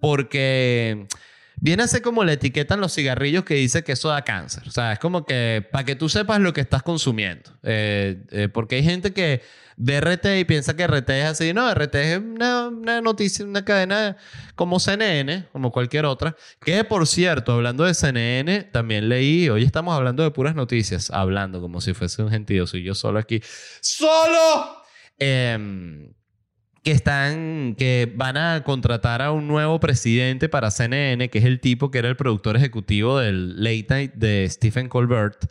[0.00, 1.06] porque
[1.60, 4.62] viene a ser como la etiqueta en los cigarrillos que dice que eso da cáncer.
[4.66, 7.50] O sea, es como que para que tú sepas lo que estás consumiendo.
[7.62, 9.42] Eh, eh, porque hay gente que
[9.78, 11.54] de RT y piensa que RT es así.
[11.54, 14.16] No, RT es una, noticia, una cadena
[14.56, 16.36] como CNN, como cualquier otra.
[16.60, 21.60] Que por cierto, hablando de CNN, también leí, hoy estamos hablando de puras noticias, hablando
[21.60, 23.40] como si fuese un gentío, soy yo solo aquí.
[23.80, 24.82] ¡Solo!
[25.16, 26.12] Em,
[26.82, 31.60] que están, que van a contratar a un nuevo presidente para CNN, que es el
[31.60, 35.50] tipo que era el productor ejecutivo del Late Night de Stephen Colbert.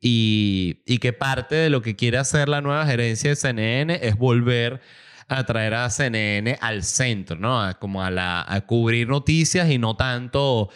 [0.00, 4.16] Y, y que parte de lo que quiere hacer la nueva gerencia de CNN es
[4.16, 4.80] volver
[5.28, 7.60] a traer a CNN al centro, ¿no?
[7.80, 10.70] como a, la, a cubrir noticias y no tanto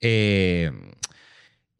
[0.00, 0.70] eh,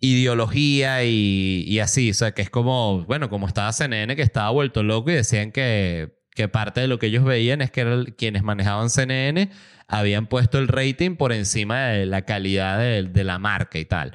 [0.01, 2.11] ideología y, y, así.
[2.11, 5.53] O sea, que es como, bueno, como estaba CNN que estaba vuelto loco y decían
[5.53, 9.51] que, que parte de lo que ellos veían es que quienes manejaban CNN
[9.89, 14.13] habían puesto el rating por encima de la calidad de, la marca y tal.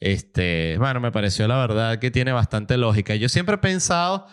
[0.00, 3.14] Este, bueno, me pareció la verdad que tiene bastante lógica.
[3.14, 4.26] Yo siempre he pensado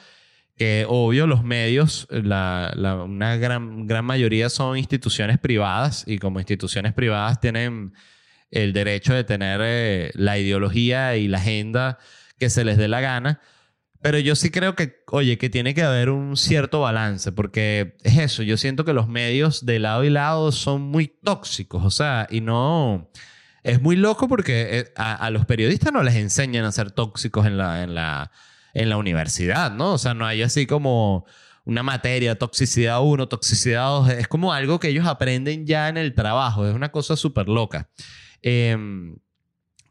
[0.56, 2.72] que, obvio, los medios, la,
[3.06, 7.92] una gran, gran mayoría son instituciones privadas y como instituciones privadas tienen
[8.52, 11.98] el derecho de tener eh, la ideología y la agenda
[12.40, 13.42] que se les dé la gana.
[14.04, 18.18] Pero yo sí creo que, oye, que tiene que haber un cierto balance, porque es
[18.18, 22.28] eso, yo siento que los medios de lado y lado son muy tóxicos, o sea,
[22.30, 23.10] y no...
[23.64, 27.58] Es muy loco porque eh, a, los periodistas no les enseñan a ser tóxicos en
[27.58, 28.30] la, en, la,
[28.74, 29.94] en la universidad, ¿no?
[29.94, 31.26] O sea, no hay así como
[31.64, 36.14] una materia, toxicidad 1, toxicidad 2, es como algo que ellos aprenden ya en el
[36.14, 37.90] trabajo, es una cosa súper loca.
[38.42, 38.76] Eh,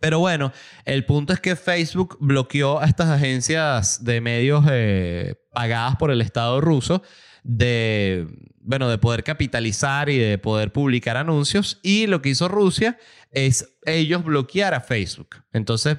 [0.03, 0.53] pero bueno,
[0.85, 6.21] el punto es que Facebook bloqueó a estas agencias de medios eh, pagadas por el
[6.21, 7.05] Estado ruso
[7.45, 8.27] de,
[8.59, 11.79] bueno, de poder capitalizar y de poder publicar anuncios.
[11.85, 12.99] Y lo que hizo Rusia
[13.31, 15.37] es ellos bloquear a Facebook.
[15.53, 15.99] Entonces,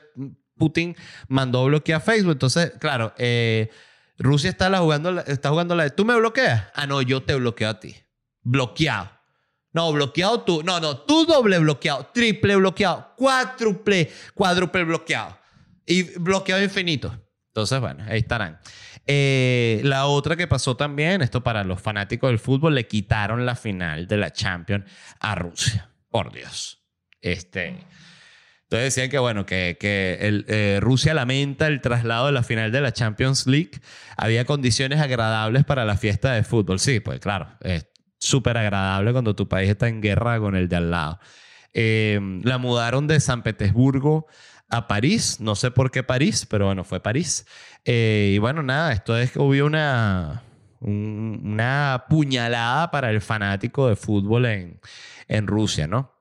[0.57, 0.97] Putin
[1.29, 2.33] mandó bloquear a Facebook.
[2.33, 3.69] Entonces, claro, eh,
[4.17, 6.65] Rusia está, jugando, está jugando la de, ¿tú me bloqueas?
[6.75, 7.95] Ah, no, yo te bloqueo a ti.
[8.41, 9.09] Bloqueado.
[9.73, 10.61] No, bloqueado tú.
[10.63, 15.37] No, no, tú doble bloqueado, triple bloqueado, cuádruple, cuádruple bloqueado.
[15.85, 17.19] Y bloqueado infinito.
[17.47, 18.59] Entonces, bueno, ahí estarán.
[19.05, 23.55] Eh, la otra que pasó también, esto para los fanáticos del fútbol, le quitaron la
[23.55, 24.85] final de la Champions
[25.19, 25.89] a Rusia.
[26.09, 26.83] Por Dios.
[27.19, 27.67] Este.
[28.63, 32.81] Entonces decían que, bueno, que, que eh, Rusia lamenta el traslado de la final de
[32.81, 33.81] la Champions League.
[34.17, 36.79] Había condiciones agradables para la fiesta de fútbol.
[36.79, 37.49] Sí, pues claro,
[38.23, 41.19] súper agradable cuando tu país está en guerra con el de al lado.
[41.73, 44.27] Eh, la mudaron de San Petersburgo
[44.69, 47.45] a París, no sé por qué París, pero bueno, fue París.
[47.85, 50.43] Eh, y bueno, nada, esto es que hubo una,
[50.79, 54.79] una puñalada para el fanático de fútbol en,
[55.27, 56.13] en Rusia, ¿no?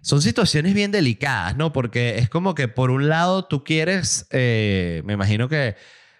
[0.00, 1.72] Son situaciones bien delicadas, ¿no?
[1.72, 5.76] Porque es como que por un lado tú quieres, eh, me imagino que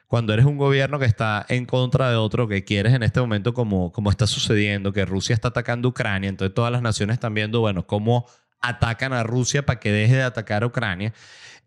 [0.09, 3.53] cuando eres un gobierno que está en contra de otro, que quieres en este momento,
[3.53, 7.61] como, como está sucediendo, que Rusia está atacando Ucrania, entonces todas las naciones están viendo,
[7.61, 8.27] bueno, cómo
[8.61, 11.13] atacan a Rusia para que deje de atacar a Ucrania.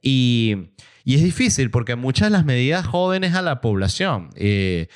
[0.01, 0.71] Y,
[1.05, 4.87] y es difícil porque muchas de las medidas jóvenes a la población, eh,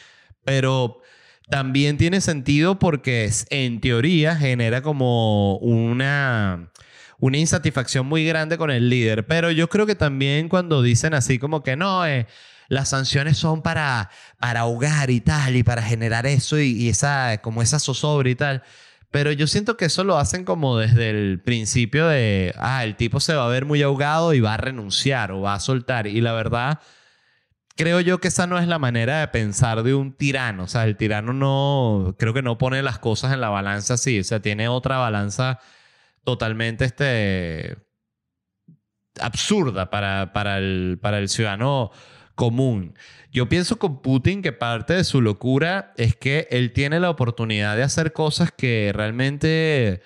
[0.43, 1.01] pero
[1.47, 6.71] también tiene sentido porque en teoría genera como una
[7.17, 9.25] una insatisfacción muy grande con el líder.
[9.25, 12.27] Pero yo creo que también cuando dicen así como que no, eh,
[12.67, 17.61] las sanciones son para, para ahogar y tal, y para generar eso y, esa, como
[17.61, 18.63] esa zozobra y tal.
[19.11, 23.19] Pero yo siento que eso lo hacen como desde el principio de, ah, el tipo
[23.19, 26.07] se va a ver muy ahogado y va a renunciar o va a soltar.
[26.07, 26.79] Y la verdad,
[27.77, 30.63] creo yo que esa no es la manera de pensar de un tirano.
[30.63, 34.19] O sea, el tirano no, creo que no pone las cosas en la balanza así.
[34.19, 35.59] O sea, tiene otra balanza
[36.25, 37.77] totalmente este,
[39.19, 41.91] absurda para, para, el, para el ciudadano
[42.35, 42.93] común.
[43.31, 47.75] Yo pienso con Putin que parte de su locura es que él tiene la oportunidad
[47.75, 50.01] de hacer cosas que realmente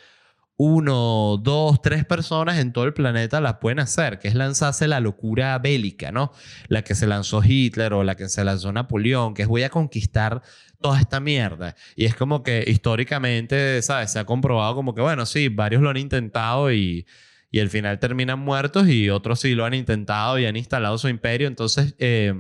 [0.62, 5.00] uno, dos, tres personas en todo el planeta las pueden hacer, que es lanzarse la
[5.00, 6.34] locura bélica, ¿no?
[6.68, 9.70] La que se lanzó Hitler o la que se lanzó Napoleón, que es voy a
[9.70, 10.42] conquistar
[10.82, 11.76] toda esta mierda.
[11.96, 14.12] Y es como que históricamente, ¿sabes?
[14.12, 17.06] Se ha comprobado como que, bueno, sí, varios lo han intentado y
[17.52, 21.10] y al final terminan muertos y otros sí lo han intentado y han instalado su
[21.10, 21.48] imperio.
[21.48, 22.34] Entonces, eh,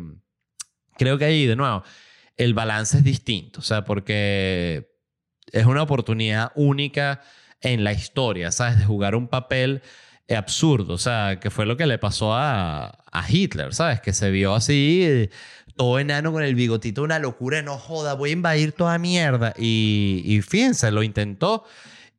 [0.97, 1.83] creo que ahí, de nuevo,
[2.37, 4.91] el balance es distinto, o sea, porque
[5.51, 7.21] es una oportunidad única
[7.61, 8.77] en la historia, ¿sabes?
[8.77, 9.81] De jugar un papel
[10.29, 13.99] absurdo, o sea, que fue lo que le pasó a, a Hitler, ¿sabes?
[13.99, 15.29] Que se vio así,
[15.75, 19.53] todo enano con el bigotito, una locura, no joda, voy a invadir toda mierda.
[19.57, 21.65] Y, y fíjense, lo intentó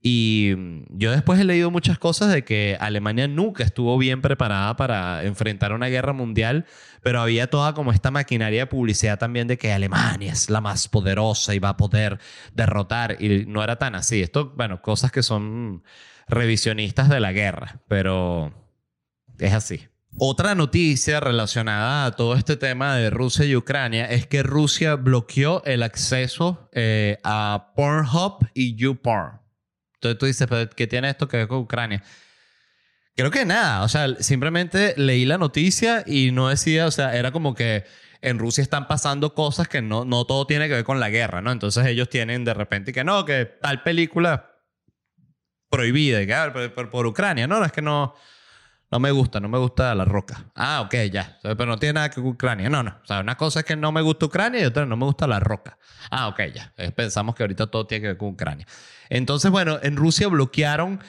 [0.02, 4.76] y mm, yo después he leído muchas cosas de que Alemania nunca estuvo bien preparada
[4.76, 6.66] para enfrentar una guerra mundial,
[7.02, 10.88] pero había toda como esta maquinaria de publicidad también de que Alemania es la más
[10.88, 12.18] poderosa y va a poder
[12.54, 13.16] derrotar.
[13.22, 14.22] Y no era tan así.
[14.22, 15.82] Esto, bueno, cosas que son
[16.28, 18.54] revisionistas de la guerra, pero
[19.38, 19.86] es así.
[20.18, 25.62] Otra noticia relacionada a todo este tema de Rusia y Ucrania es que Rusia bloqueó
[25.64, 29.39] el acceso eh, a Pornhub y YouPorn.
[30.00, 32.02] Entonces tú dices, ¿pero qué tiene esto que ver con Ucrania?
[33.14, 37.32] Creo que nada, o sea, simplemente leí la noticia y no decía, o sea, era
[37.32, 37.84] como que
[38.22, 41.42] en Rusia están pasando cosas que no, no todo tiene que ver con la guerra,
[41.42, 41.52] ¿no?
[41.52, 44.50] Entonces ellos tienen de repente que no, que tal película
[45.68, 48.14] prohibida, que a ver, por, Ucrania, no, es que no,
[48.90, 50.50] no me gusta, no me gusta la roca.
[50.54, 53.20] Ah, ok, ya, pero no tiene nada que ver con Ucrania, no, no, o sea,
[53.20, 55.78] una cosa es que no me gusta Ucrania y otra no me gusta la roca.
[56.10, 58.66] Ah, ok, ya, pensamos que ahorita todo tiene que ver con Ucrania.
[59.08, 61.00] Entonces, bueno, en Rusia bloquearon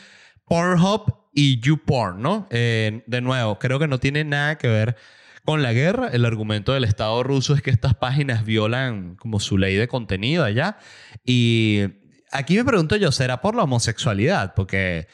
[0.46, 2.48] Pornhub y YouPorn, ¿no?
[2.50, 4.98] Eh, de nuevo, creo que no tiene nada que ver
[5.46, 6.10] con la guerra.
[6.10, 10.44] El argumento del Estado ruso es que estas páginas violan como su ley de contenido
[10.44, 10.78] allá.
[11.24, 11.84] Y
[12.32, 14.54] aquí me pregunto yo, ¿será por la homosexualidad?
[14.56, 15.08] Porque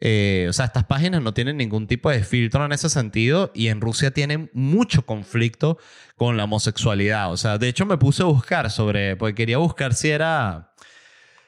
[0.00, 3.68] eh, o sea, estas páginas no tienen ningún tipo de filtro en ese sentido y
[3.68, 5.78] en Rusia tienen mucho conflicto
[6.16, 7.32] con la homosexualidad.
[7.32, 10.72] O sea, de hecho me puse a buscar sobre, porque quería buscar si era,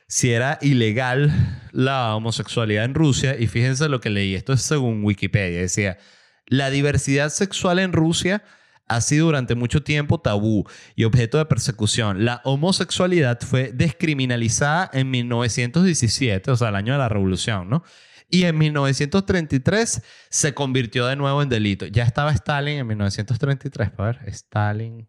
[0.07, 4.35] si era ilegal la homosexualidad en Rusia y fíjense lo que leí.
[4.35, 5.61] Esto es según Wikipedia.
[5.61, 5.99] Decía,
[6.47, 8.43] la diversidad sexual en Rusia
[8.89, 12.25] ha sido durante mucho tiempo tabú y objeto de persecución.
[12.25, 17.85] La homosexualidad fue descriminalizada en 1917, o sea, el año de la revolución, ¿no?
[18.29, 21.87] Y en 1933 se convirtió de nuevo en delito.
[21.87, 23.91] Ya estaba Stalin en 1933.
[23.97, 25.09] A ver, Stalin.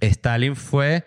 [0.00, 1.04] Stalin fue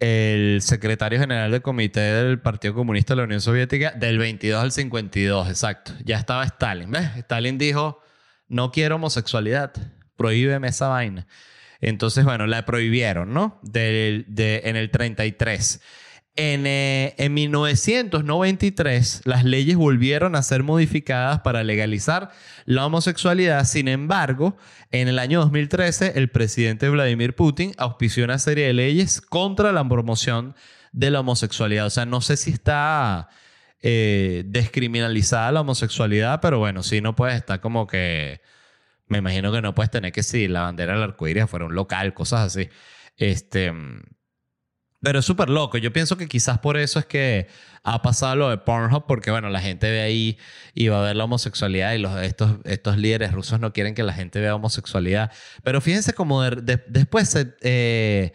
[0.00, 4.72] el secretario general del comité del Partido Comunista de la Unión Soviética del 22 al
[4.72, 5.92] 52, exacto.
[6.04, 6.90] Ya estaba Stalin.
[6.90, 7.16] ¿Ves?
[7.16, 8.00] Stalin dijo,
[8.48, 9.72] no quiero homosexualidad,
[10.16, 11.26] prohíbeme esa vaina.
[11.80, 13.60] Entonces, bueno, la prohibieron, ¿no?
[13.62, 14.24] de,
[14.64, 15.80] en el 33.
[16.36, 22.30] En, eh, en 1993, las leyes volvieron a ser modificadas para legalizar
[22.64, 23.64] la homosexualidad.
[23.64, 24.56] Sin embargo,
[24.90, 29.88] en el año 2013, el presidente Vladimir Putin auspició una serie de leyes contra la
[29.88, 30.56] promoción
[30.90, 31.86] de la homosexualidad.
[31.86, 33.28] O sea, no sé si está
[33.80, 38.40] eh, descriminalizada la homosexualidad, pero bueno, sí no puedes estar como que.
[39.06, 42.14] Me imagino que no puedes tener que si la bandera del arcoíris fuera un local,
[42.14, 42.70] cosas así.
[43.16, 43.72] Este.
[45.04, 45.76] Pero es súper loco.
[45.76, 47.48] Yo pienso que quizás por eso es que
[47.82, 50.38] ha pasado lo de Pornhub, porque bueno, la gente ve ahí
[50.72, 54.02] y va a ver la homosexualidad y los, estos, estos líderes rusos no quieren que
[54.02, 55.30] la gente vea homosexualidad.
[55.62, 58.32] Pero fíjense como después, eh,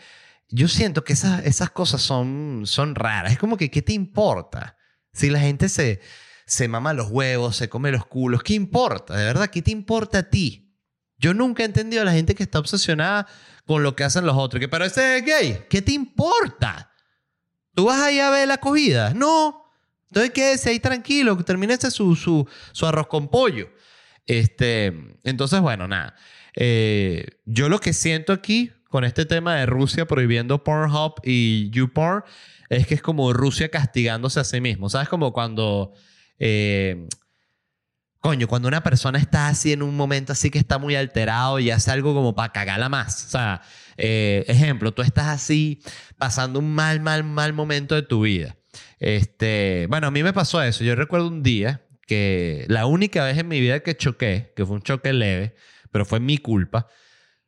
[0.49, 3.31] yo siento que esas, esas cosas son, son raras.
[3.31, 4.77] Es como que, ¿qué te importa?
[5.11, 6.01] Si la gente se,
[6.45, 9.17] se mama los huevos, se come los culos, ¿qué importa?
[9.17, 10.68] De verdad, ¿qué te importa a ti?
[11.19, 13.27] Yo nunca he entendido a la gente que está obsesionada
[13.65, 14.59] con lo que hacen los otros.
[14.59, 15.65] Que, pero ese es gay.
[15.69, 16.91] ¿Qué te importa?
[17.75, 19.13] ¿Tú vas ahí a ver la acogida?
[19.13, 19.65] No.
[20.07, 23.69] Entonces quédese ahí tranquilo, que termine su, su, su, arroz con pollo.
[24.25, 24.87] Este,
[25.23, 26.15] entonces, bueno, nada.
[26.55, 32.23] Eh, yo lo que siento aquí con este tema de Rusia prohibiendo Pornhub y YouPorn
[32.69, 34.89] es que es como Rusia castigándose a sí mismo.
[34.89, 35.09] ¿Sabes?
[35.09, 35.93] Como cuando...
[36.39, 37.07] Eh,
[38.19, 41.71] coño, cuando una persona está así en un momento así que está muy alterado y
[41.71, 43.25] hace algo como para cagarla más.
[43.25, 43.61] O sea,
[43.97, 45.81] eh, ejemplo, tú estás así
[46.17, 48.55] pasando un mal, mal, mal momento de tu vida.
[48.99, 50.83] Este, bueno, a mí me pasó eso.
[50.83, 54.75] Yo recuerdo un día que la única vez en mi vida que choqué, que fue
[54.75, 55.55] un choque leve,
[55.91, 56.87] pero fue mi culpa,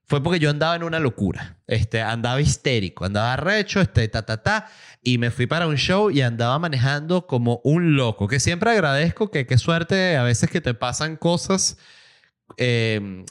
[0.06, 1.58] fue porque yo andaba en una locura.
[1.68, 4.70] Este, andaba histérico, andaba recho, este, ta, ta, ta.
[5.04, 8.28] Y me fui para un show y andaba manejando como un loco.
[8.28, 11.78] Que siempre agradezco que qué suerte a veces que te pasan cosas
[12.58, 13.26] em,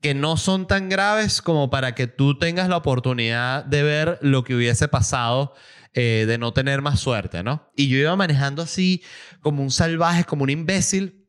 [0.00, 4.44] que no son tan graves como para que tú tengas la oportunidad de ver lo
[4.44, 5.54] que hubiese pasado.
[5.98, 7.70] Eh, de no tener más suerte, ¿no?
[7.74, 9.02] Y yo iba manejando así
[9.40, 11.26] como un salvaje, como un imbécil,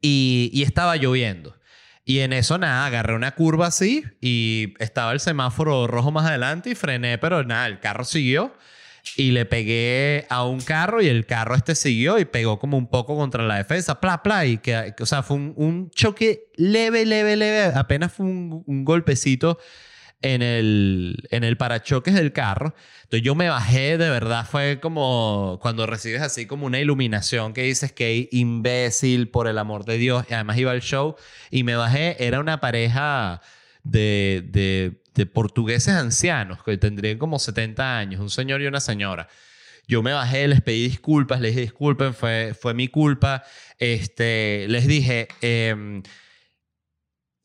[0.00, 1.56] y, y estaba lloviendo.
[2.08, 6.70] Y en eso nada, agarré una curva así y estaba el semáforo rojo más adelante
[6.70, 8.54] y frené, pero nada, el carro siguió.
[9.16, 12.86] Y le pegué a un carro y el carro este siguió y pegó como un
[12.88, 17.34] poco contra la defensa, pla, pla, y que, o sea, fue un, choque leve, leve,
[17.34, 19.58] leve, apenas fue un, un golpecito
[20.22, 22.74] en el, en el parachoques del carro.
[23.04, 27.62] Entonces yo me bajé, de verdad fue como cuando recibes así como una iluminación que
[27.62, 30.24] dices que imbécil, por el amor de Dios.
[30.28, 31.16] Y además iba al show
[31.50, 33.40] y me bajé, era una pareja
[33.84, 39.28] de, de, de portugueses ancianos que tendrían como 70 años, un señor y una señora.
[39.88, 43.44] Yo me bajé, les pedí disculpas, les dije disculpen, fue, fue mi culpa.
[43.78, 46.02] Este, les dije, eh,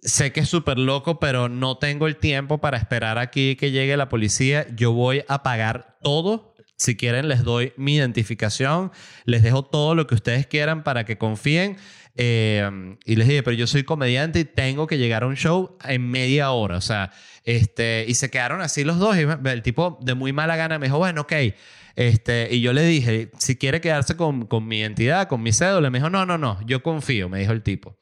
[0.02, 3.96] sé que es súper loco, pero no tengo el tiempo para esperar aquí que llegue
[3.98, 4.66] la policía.
[4.76, 6.56] Yo voy a pagar todo.
[6.76, 8.92] Si quieren, les doy mi identificación,
[9.26, 11.78] les dejo todo lo que ustedes quieran para que confíen.
[12.16, 15.78] Eh, y les dije, pero yo soy comediante y tengo que llegar a un show
[15.86, 16.78] en media hora.
[16.78, 17.12] O sea,
[17.44, 19.16] este, y se quedaron así los dos.
[19.16, 21.34] Y el tipo de muy mala gana me dijo, bueno, ok.
[21.96, 25.92] Este, y yo le dije, si quiere quedarse con, con mi identidad, con mi cédula,
[25.92, 27.98] me dijo, no, no, no, yo confío, me dijo el tipo.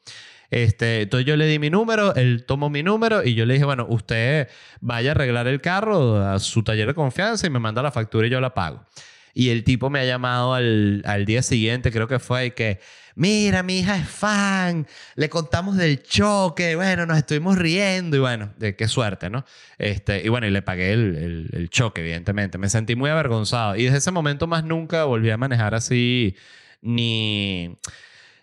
[0.50, 3.64] Este, entonces yo le di mi número, él tomó mi número y yo le dije,
[3.64, 4.48] bueno, usted
[4.80, 8.26] vaya a arreglar el carro a su taller de confianza y me manda la factura
[8.26, 8.84] y yo la pago.
[9.32, 12.80] Y el tipo me ha llamado al, al día siguiente, creo que fue, y que,
[13.14, 18.52] mira, mi hija es fan, le contamos del choque, bueno, nos estuvimos riendo y bueno,
[18.58, 19.44] de qué suerte, ¿no?
[19.78, 22.58] Este, y bueno, y le pagué el, el, el choque, evidentemente.
[22.58, 26.34] Me sentí muy avergonzado y desde ese momento más nunca volví a manejar así
[26.82, 27.78] ni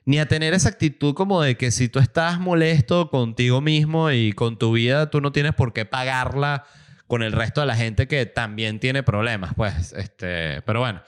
[0.08, 4.32] ni a tener esa actitud como de que si tú estás molesto contigo mismo y
[4.32, 6.64] con tu vida, tú no tienes por qué pagarla
[7.08, 11.02] con el resto de la gente que también tiene problemas, pues, este, pero bueno.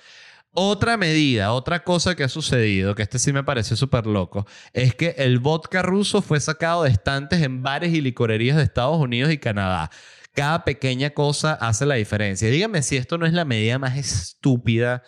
[0.51, 4.93] Otra medida, otra cosa que ha sucedido, que este sí me pareció súper loco, es
[4.95, 9.31] que el vodka ruso fue sacado de estantes en bares y licorerías de Estados Unidos
[9.31, 9.91] y Canadá.
[10.33, 12.49] Cada pequeña cosa hace la diferencia.
[12.49, 15.03] Dígame si esto no es la medida más estúpida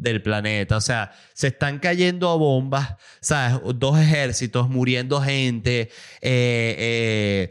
[0.00, 0.76] del planeta.
[0.76, 3.60] O sea, se están cayendo a bombas, ¿sabes?
[3.76, 5.90] Dos ejércitos, muriendo gente,
[6.22, 7.50] eh,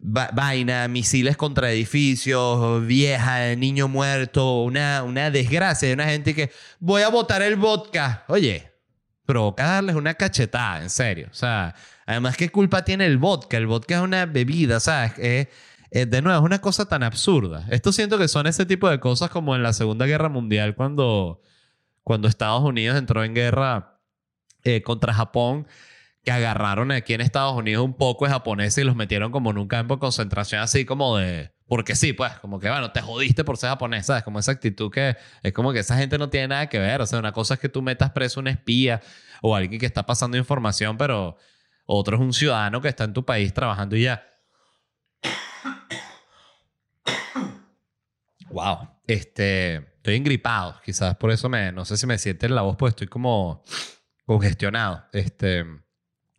[0.00, 7.02] vaina, misiles contra edificios, vieja, niño muerto, una, una desgracia de una gente que voy
[7.02, 8.24] a botar el vodka.
[8.28, 8.70] Oye,
[9.24, 11.28] provoca darles una cachetada, en serio.
[11.30, 11.74] O sea,
[12.04, 13.56] además, ¿qué culpa tiene el vodka?
[13.56, 15.14] El vodka es una bebida, ¿sabes?
[15.16, 17.66] de nuevo, es una cosa tan absurda.
[17.70, 21.40] Esto siento que son ese tipo de cosas como en la Segunda Guerra Mundial cuando
[22.06, 23.98] cuando Estados Unidos entró en guerra
[24.62, 25.66] eh, contra Japón,
[26.22, 29.58] que agarraron aquí en Estados Unidos un poco de japoneses y los metieron como en
[29.58, 31.50] un campo de concentración así como de...
[31.66, 34.22] Porque sí, pues, como que, bueno, te jodiste por ser japonés, ¿sabes?
[34.22, 37.02] Como esa actitud que es como que esa gente no tiene nada que ver.
[37.02, 39.00] O sea, una cosa es que tú metas preso un espía
[39.42, 41.36] o alguien que está pasando información, pero
[41.86, 44.24] otro es un ciudadano que está en tu país trabajando y ya.
[48.48, 48.90] Wow.
[49.08, 52.92] Este estoy engripado, quizás por eso me, no sé si me siente la voz, pues
[52.92, 53.64] estoy como
[54.24, 55.04] congestionado.
[55.12, 55.64] Este,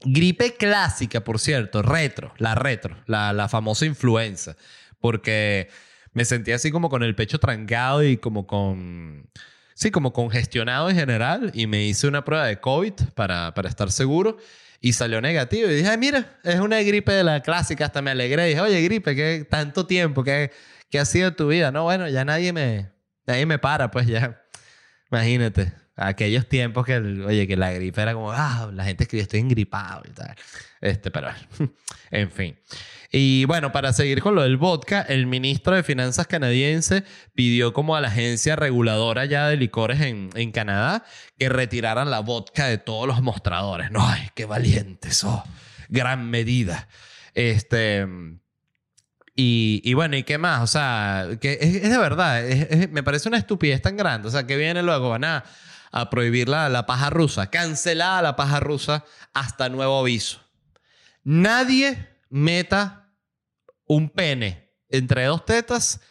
[0.05, 4.55] gripe clásica, por cierto, retro, la retro, la, la famosa influenza,
[5.01, 5.67] porque
[6.13, 9.29] me sentía así como con el pecho trancado y como con,
[9.75, 13.91] sí, como congestionado en general y me hice una prueba de COVID para, para estar
[13.91, 14.37] seguro
[14.79, 15.69] y salió negativo.
[15.69, 17.83] Y dije, Ay, mira, es una gripe de la clásica.
[17.83, 18.45] Hasta me alegré.
[18.45, 20.23] Y dije, oye, gripe, ¿qué tanto tiempo?
[20.23, 20.51] ¿Qué,
[20.89, 21.71] qué ha sido tu vida?
[21.71, 22.96] No, bueno, ya nadie me,
[23.27, 24.41] ahí me para, pues ya.
[25.11, 25.73] Imagínate.
[25.99, 30.03] Aquellos tiempos que, oye, que la gripe era como, ah, la gente escribía, estoy engripado
[30.07, 30.35] y tal.
[30.79, 31.29] Este, pero,
[32.11, 32.55] en fin.
[33.11, 37.03] Y bueno, para seguir con lo del vodka, el ministro de Finanzas canadiense
[37.33, 41.03] pidió como a la agencia reguladora ya de licores en, en Canadá
[41.39, 43.89] que retiraran la vodka de todos los mostradores.
[43.89, 45.43] No, ay, qué valientes, oh,
[45.89, 46.87] gran medida.
[47.33, 48.05] Este,
[49.39, 50.63] y, bueno, ¿y qué más?
[50.63, 52.43] O sea, que es, de verdad,
[52.89, 54.27] me parece una estupidez tan grande.
[54.27, 55.43] O sea, que viene luego, van a,
[56.09, 60.41] prohibir la, la, paja rusa, cancelada la paja rusa hasta nuevo aviso.
[61.23, 63.11] Nadie meta
[63.85, 66.01] un pene entre dos tetas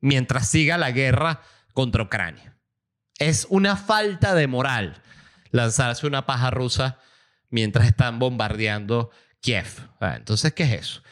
[0.00, 1.42] mientras siga la guerra
[1.74, 2.56] contra Ucrania.
[3.18, 5.02] Es una falta de moral
[5.50, 6.98] lanzarse una paja rusa
[7.50, 9.66] mientras están bombardeando Kiev.
[10.00, 11.02] Ah, entonces, ¿qué es eso?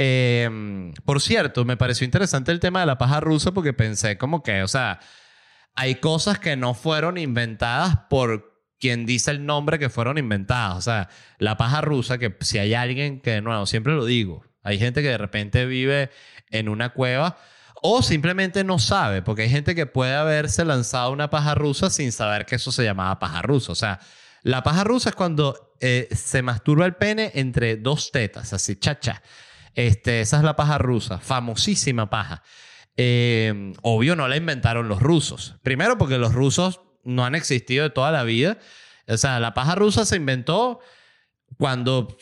[0.00, 4.44] Em, por cierto, me pareció interesante el tema de la paja rusa porque pensé como
[4.44, 5.00] que, o sea,
[5.74, 10.78] hay cosas que no fueron inventadas por quien dice el nombre que fueron inventadas.
[10.78, 14.44] O sea, la paja rusa, que si hay alguien que, de nuevo, siempre lo digo,
[14.62, 16.10] hay gente que de repente vive
[16.50, 17.36] en una cueva
[17.82, 22.12] o simplemente no sabe, porque hay gente que puede haberse lanzado una paja rusa sin
[22.12, 23.72] saber que eso se llamaba paja rusa.
[23.72, 24.00] O sea,
[24.42, 29.22] la paja rusa es cuando eh, se masturba el pene entre dos tetas, así, chacha.
[29.78, 32.42] Este, esa es la paja rusa, famosísima paja.
[32.96, 35.54] Eh, obvio, no la inventaron los rusos.
[35.62, 38.58] Primero porque los rusos no han existido de toda la vida.
[39.06, 40.80] O sea, la paja rusa se inventó
[41.58, 42.18] cuando,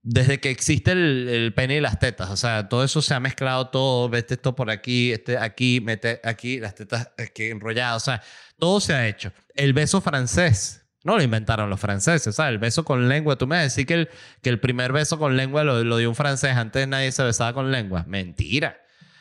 [0.00, 2.30] desde que existe el, pene y las tetas.
[2.30, 4.08] O sea, todo eso se ha mezclado todo.
[4.08, 8.02] Vete esto por aquí, este aquí, mete aquí, las tetas aquí enrolladas.
[8.02, 8.22] O sea,
[8.58, 9.34] todo se ha hecho.
[9.54, 12.52] El beso francés no lo inventaron los franceses, ¿sabes?
[12.52, 13.36] El beso con lengua.
[13.36, 14.08] Tú me decís que el,
[14.42, 16.56] que el primer beso con lengua lo, lo dio un francés.
[16.56, 18.04] Antes nadie se besaba con lengua.
[18.08, 18.78] Mentira.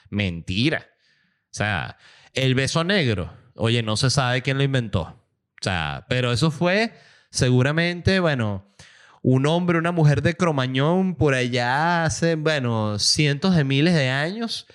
[0.09, 0.87] Mentira.
[0.87, 1.97] O sea,
[2.33, 3.33] el beso negro.
[3.55, 5.01] Oye, no se sabe quién lo inventó.
[5.01, 6.93] O sea, pero eso fue
[7.29, 8.65] seguramente, bueno,
[9.21, 14.67] un hombre, una mujer de Cromañón por allá hace, bueno, cientos de miles de años,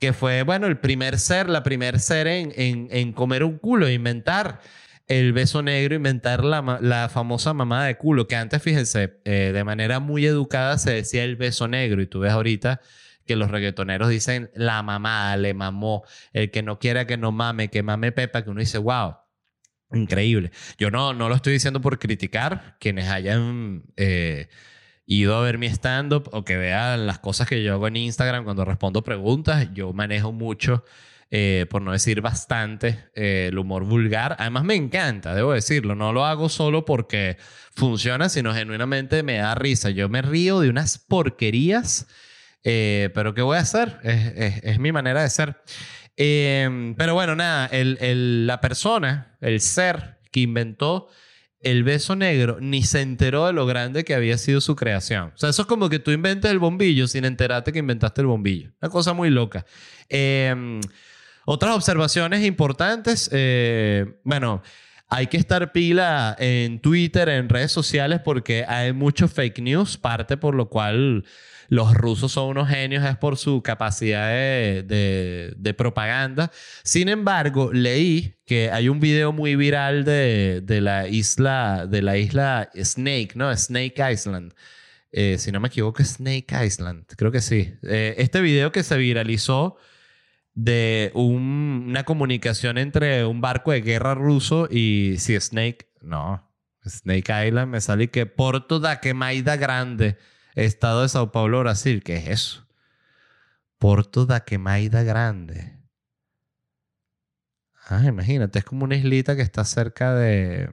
[0.00, 3.88] que fue, bueno, el primer ser, la primer ser en, en, en comer un culo,
[3.88, 4.60] inventar
[5.06, 9.64] el beso negro, inventar la, la famosa mamada de culo, que antes, fíjense, eh, de
[9.64, 12.80] manera muy educada se decía el beso negro y tú ves ahorita
[13.26, 17.68] que los reggaetoneros dicen la mamada, le mamó, el que no quiera que no mame,
[17.68, 19.16] que mame Pepa, que uno dice, wow,
[19.92, 20.50] increíble.
[20.78, 23.84] Yo no, no lo estoy diciendo por criticar, quienes hayan...
[23.96, 24.48] Eh,
[25.06, 28.44] ido a ver mi stand-up o que vean las cosas que yo hago en Instagram
[28.44, 30.84] cuando respondo preguntas, yo manejo mucho
[31.36, 34.36] eh, por no decir bastante, eh, el humor vulgar.
[34.38, 35.96] Además me encanta, debo decirlo.
[35.96, 37.38] No lo hago solo porque
[37.72, 39.90] funciona, sino genuinamente me da risa.
[39.90, 42.06] Yo me río de unas porquerías,
[42.62, 43.98] eh, pero ¿qué voy a hacer?
[44.04, 45.56] Es, mi manera de ser.
[46.16, 51.08] pero bueno, nada, el, la persona, el ser que inventó
[51.62, 55.32] el beso negro ni se enteró de lo grande que había sido su creación.
[55.34, 58.28] O sea, eso es como que tú inventes el bombillo sin enterarte que inventaste el
[58.28, 58.70] bombillo.
[58.80, 59.66] Una cosa muy loca.
[60.08, 60.80] Eh,
[61.46, 64.62] Otras observaciones importantes, eh, bueno,
[65.08, 70.36] hay que estar pila en Twitter, en redes sociales, porque hay mucho fake news, parte
[70.36, 71.24] por lo cual
[71.68, 76.50] los rusos son unos genios es por su capacidad de, propaganda.
[76.82, 82.70] Sin embargo, leí que hay un video muy viral de, la isla, de la isla
[82.74, 83.54] Snake, ¿no?
[83.56, 84.52] Snake Island.
[85.12, 87.04] Eh, si no me equivoco, Snake Island.
[87.16, 87.74] Creo que sí.
[87.84, 89.76] Eh, este video que se viralizó
[90.54, 96.48] de una comunicación entre un barco de guerra ruso y si Snake, no,
[96.84, 100.16] Snake Island me sale que Porto da Quemaida Grande
[100.54, 102.02] Estado de Sao Paulo, Brasil.
[102.02, 102.66] ¿Qué es eso?
[103.78, 105.78] Porto da Quemaida Grande.
[107.88, 110.70] Ah, imagínate, es como una islita que está cerca de.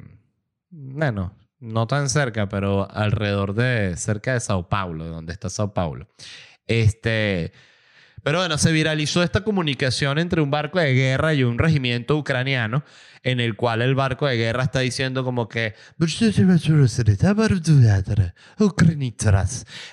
[0.70, 3.98] Bueno, no tan cerca, pero alrededor de.
[3.98, 6.08] cerca de Sao Paulo, donde está Sao Paulo.
[6.68, 7.52] Este.
[8.24, 12.84] Pero bueno, se viralizó esta comunicación entre un barco de guerra y un regimiento ucraniano
[13.24, 15.76] en el cual el barco de guerra está diciendo como que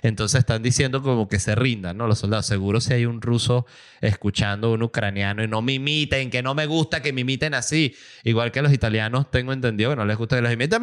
[0.03, 2.07] entonces están diciendo como que se rindan, ¿no?
[2.07, 3.67] Los soldados, seguro si hay un ruso
[4.01, 7.95] escuchando un ucraniano y no me imiten, que no me gusta que me imiten así,
[8.25, 10.83] igual que los italianos tengo entendido que no les gusta que los imiten,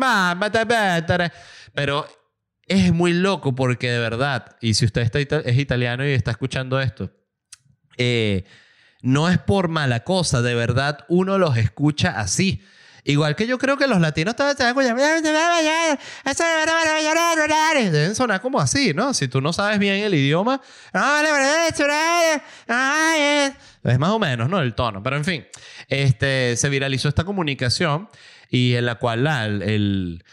[1.73, 2.07] pero
[2.67, 6.79] es muy loco porque de verdad, y si usted está, es italiano y está escuchando
[6.79, 7.11] esto,
[7.97, 8.45] eh,
[9.01, 12.61] no es por mala cosa, de verdad uno los escucha así.
[13.07, 14.35] Igual que yo creo que los latinos
[17.91, 19.13] deben sonar como así, ¿no?
[19.13, 20.59] Si tú no sabes bien el idioma,
[23.83, 24.59] es más o menos, ¿no?
[24.59, 25.03] El tono.
[25.03, 25.45] Pero en fin,
[25.87, 28.09] este, se viralizó esta comunicación
[28.49, 29.27] y en la cual
[29.61, 30.23] el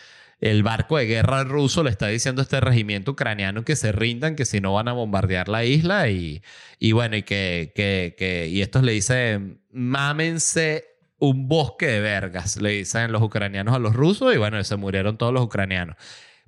[0.42, 4.34] el barco de guerra ruso le está diciendo a este regimiento ucraniano que se rindan,
[4.34, 6.42] que si no van a bombardear la isla y,
[6.80, 10.84] y bueno, y que, que, que, y estos le dicen, mámense
[11.18, 15.16] un bosque de vergas, le dicen los ucranianos a los rusos y bueno, se murieron
[15.16, 15.94] todos los ucranianos.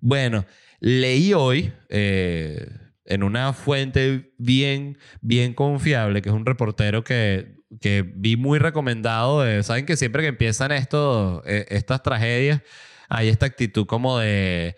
[0.01, 0.45] Bueno,
[0.81, 2.67] leí hoy eh,
[3.05, 9.63] en una fuente bien, bien confiable, que es un reportero que, que vi muy recomendado,
[9.63, 12.61] saben que siempre que empiezan esto, eh, estas tragedias,
[13.09, 14.77] hay esta actitud como de...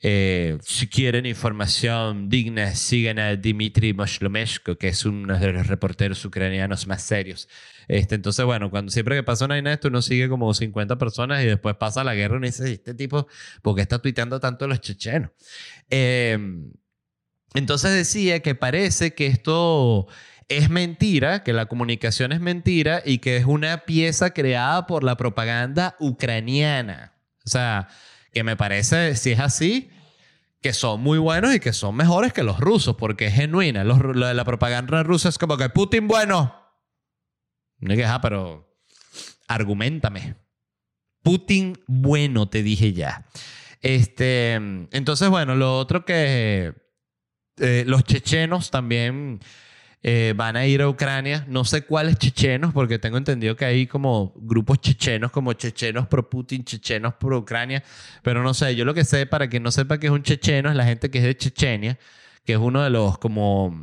[0.00, 6.24] Eh, si quieren información digna, sigan a Dmitry Moslomeshko, que es uno de los reporteros
[6.24, 7.48] ucranianos más serios.
[7.88, 11.42] Este, entonces, bueno, cuando siempre que pasa una vaina esto, uno sigue como 50 personas
[11.42, 13.26] y después pasa la guerra y dice, este tipo,
[13.62, 15.30] ¿por qué está tuiteando tanto los chechenos?
[15.90, 16.70] Em,
[17.54, 20.06] entonces decía que parece que esto
[20.48, 25.16] es mentira, que la comunicación es mentira y que es una pieza creada por la
[25.16, 27.17] propaganda ucraniana.
[27.48, 27.88] O sea,
[28.30, 29.90] que me parece, si es así,
[30.60, 33.84] que son muy buenos y que son mejores que los rusos, porque es genuina.
[33.84, 36.54] lo de la propaganda rusa es como que Putin bueno.
[37.78, 38.76] No que, ah, pero
[39.46, 40.36] argumentame.
[41.22, 43.26] Putin bueno, te dije ya.
[43.80, 46.74] Este, entonces, bueno, lo otro que
[47.56, 49.40] eh, los chechenos también
[50.02, 51.44] eh, van a ir a Ucrania.
[51.48, 56.28] No sé cuáles chechenos, porque tengo entendido que hay como grupos chechenos, como chechenos pro
[56.28, 57.82] Putin, chechenos pro Ucrania,
[58.22, 58.76] pero no sé.
[58.76, 61.10] Yo lo que sé, para quien no sepa que es un checheno, es la gente
[61.10, 61.98] que es de Chechenia,
[62.44, 63.74] que es uno de los como...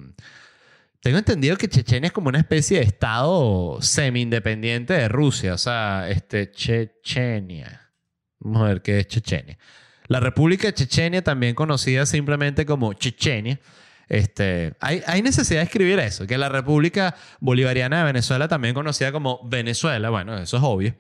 [1.02, 6.10] Tengo entendido que Chechenia es como una especie de estado semi-independiente de Rusia, o sea,
[6.10, 7.92] este, Chechenia.
[8.40, 9.60] Vamos a ver qué es Chechenia.
[10.08, 13.60] La República de Chechenia, también conocida simplemente como Chechenia,
[14.10, 19.12] este, hay, hay, necesidad de escribir eso, que la República Bolivariana de Venezuela, también conocida
[19.12, 20.96] como Venezuela, bueno, eso es obvio,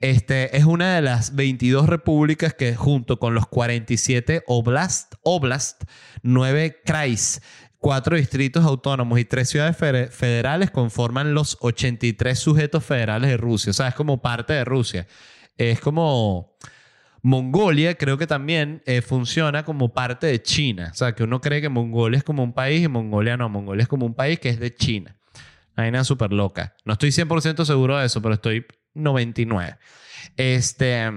[0.00, 5.84] este, es una de las 22 repúblicas que junto con los 47 oblast, oblast
[6.22, 7.40] 9 krais,
[7.78, 13.70] cuatro distritos autónomos y tres ciudades federales conforman los 83 sujetos federales de Rusia.
[13.70, 15.06] O sea, es como parte de Rusia.
[15.56, 16.56] Es como
[17.26, 20.90] Mongolia creo que también eh, funciona como parte de China.
[20.92, 23.48] O sea, que uno cree que Mongolia es como un país y Mongolia no.
[23.48, 25.16] Mongolia es como un país que es de China.
[25.74, 26.76] Hay una súper loca.
[26.84, 28.64] No estoy 100% seguro de eso, pero estoy
[28.94, 29.76] 99.
[30.36, 31.10] Este,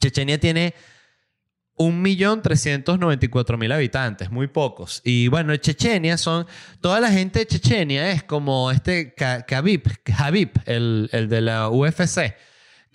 [0.00, 0.74] Chechenia tiene
[1.76, 5.02] 1.394.000 habitantes, muy pocos.
[5.04, 6.48] Y bueno, Chechenia son,
[6.80, 12.34] toda la gente de Chechenia es como este Khabib, Khabib el, el de la UFC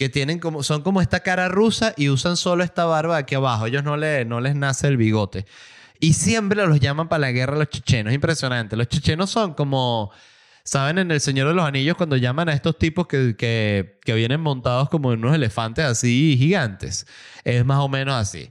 [0.01, 3.67] que tienen como, son como esta cara rusa y usan solo esta barba aquí abajo.
[3.67, 5.45] Ellos no, le, no les nace el bigote.
[5.99, 8.11] Y siempre los llaman para la guerra los chechenos.
[8.11, 8.75] Impresionante.
[8.75, 10.11] Los chechenos son como,
[10.63, 10.97] ¿saben?
[10.97, 14.41] En El Señor de los Anillos cuando llaman a estos tipos que, que, que vienen
[14.41, 17.05] montados como unos elefantes así gigantes.
[17.43, 18.49] Es más o menos así.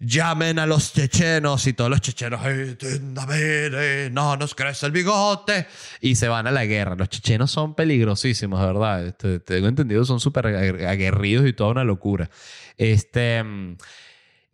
[0.00, 2.76] Llamen a los chechenos y todos los chechenos, "Ay,
[3.12, 5.66] David, no nos crece el bigote
[6.00, 6.96] y se van a la guerra.
[6.96, 9.06] Los chechenos son peligrosísimos, verdad.
[9.06, 12.30] Este, tengo entendido, son súper aguer- aguerridos y toda una locura.
[12.78, 13.44] Este,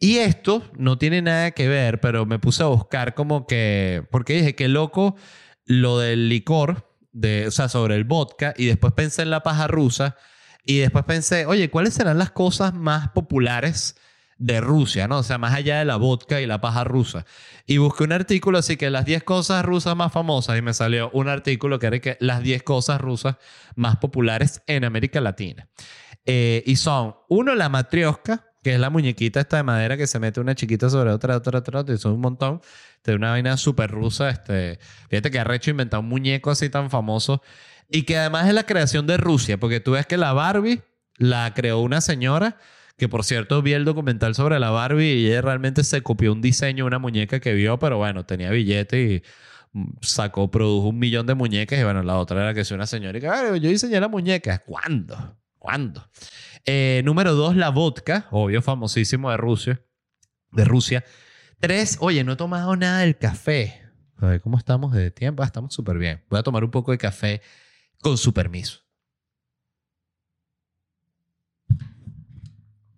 [0.01, 4.35] y esto no tiene nada que ver, pero me puse a buscar como que, porque
[4.35, 5.17] dije, qué loco
[5.65, 9.69] lo del licor, de, o sea, sobre el vodka, y después pensé en la paja
[9.69, 10.17] rusa,
[10.65, 13.97] y después pensé, oye, ¿cuáles serán las cosas más populares
[14.39, 15.18] de Rusia, ¿no?
[15.18, 17.24] O sea, más allá de la vodka y la paja rusa.
[17.66, 21.11] Y busqué un artículo así que las 10 cosas rusas más famosas y me salió
[21.12, 23.37] un artículo que era que las 10 cosas rusas
[23.74, 25.68] más populares en América Latina.
[26.26, 30.18] Eh, y son, uno, la matrioska, que es la muñequita esta de madera que se
[30.18, 32.61] mete una chiquita sobre otra, otra, otra, otra, y son un montón.
[33.05, 34.28] De una vaina súper rusa.
[34.28, 37.41] Este, fíjate que Arrecho inventó un muñeco así tan famoso
[37.89, 40.82] y que además es la creación de Rusia, porque tú ves que la Barbie
[41.16, 42.59] la creó una señora
[42.97, 46.41] que por cierto vi el documental sobre la Barbie y ella realmente se copió un
[46.41, 49.23] diseño una muñeca que vio, pero bueno, tenía billete y
[49.73, 52.87] mm, sacó, produjo un millón de muñecas y bueno, la otra era que es una
[52.87, 54.59] señora y que, "Ay, yo diseñé la muñeca.
[54.61, 55.37] ¿Cuándo?
[55.59, 56.09] ¿Cuándo?
[56.65, 59.83] Eh, número dos, la vodka, obvio, famosísimo de Rusia.
[60.53, 61.05] De Rusia.
[61.61, 63.83] Tres, oye, no he tomado nada del café.
[64.17, 65.43] A ver, ¿cómo estamos de tiempo?
[65.43, 66.25] Ah, estamos súper bien.
[66.31, 67.43] Voy a tomar un poco de café
[68.01, 68.86] con su permiso.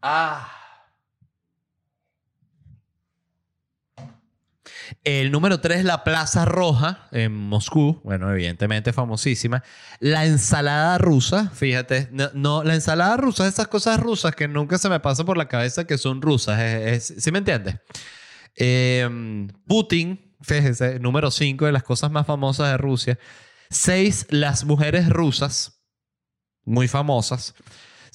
[0.02, 0.52] Ah.
[5.04, 8.00] El número 3, la Plaza Roja en Moscú.
[8.04, 9.62] Bueno, evidentemente famosísima.
[10.00, 12.08] La ensalada rusa, fíjate.
[12.34, 15.48] No, la ensalada rusa es esas cosas rusas que nunca se me pasa por la
[15.48, 17.02] cabeza que son rusas.
[17.02, 17.76] ¿Sí me entiendes?
[18.56, 23.18] Eh, Putin, fíjese, número 5 de las cosas más famosas de Rusia.
[23.70, 25.82] 6, las mujeres rusas.
[26.64, 27.54] Muy famosas.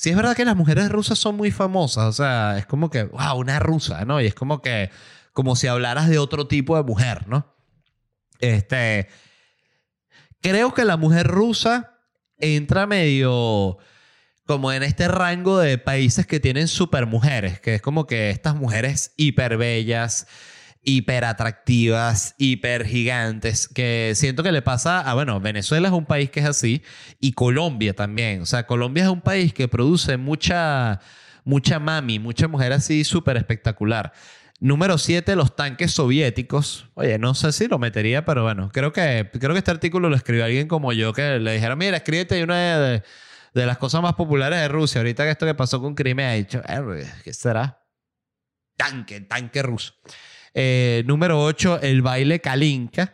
[0.03, 2.03] Sí, es verdad que las mujeres rusas son muy famosas.
[2.03, 4.19] O sea, es como que, wow, una rusa, ¿no?
[4.19, 4.89] Y es como que,
[5.31, 7.55] como si hablaras de otro tipo de mujer, ¿no?
[8.41, 9.07] Este.
[10.41, 12.01] Creo que la mujer rusa
[12.37, 13.77] entra medio
[14.45, 18.55] como en este rango de países que tienen super mujeres, que es como que estas
[18.55, 20.27] mujeres hiper bellas,
[20.83, 26.29] hiper atractivas, hiper gigantes, que siento que le pasa a, bueno, Venezuela es un país
[26.29, 26.83] que es así,
[27.19, 28.41] y Colombia también.
[28.41, 30.99] O sea, Colombia es un país que produce mucha,
[31.45, 34.13] mucha mami, mucha mujer así súper espectacular.
[34.59, 36.89] Número 7, los tanques soviéticos.
[36.93, 40.15] Oye, no sé si lo metería, pero bueno, creo que, creo que este artículo lo
[40.15, 43.03] escribió alguien como yo que le dijeron, mira, escríbete una de,
[43.53, 44.99] las cosas más populares de Rusia.
[45.01, 47.83] Ahorita que esto que pasó con Crimea, ha dicho, "Eh, ¿qué será?
[48.77, 49.93] Tanque, tanque ruso.
[50.53, 53.13] Eh, número 8, el baile Kalinka.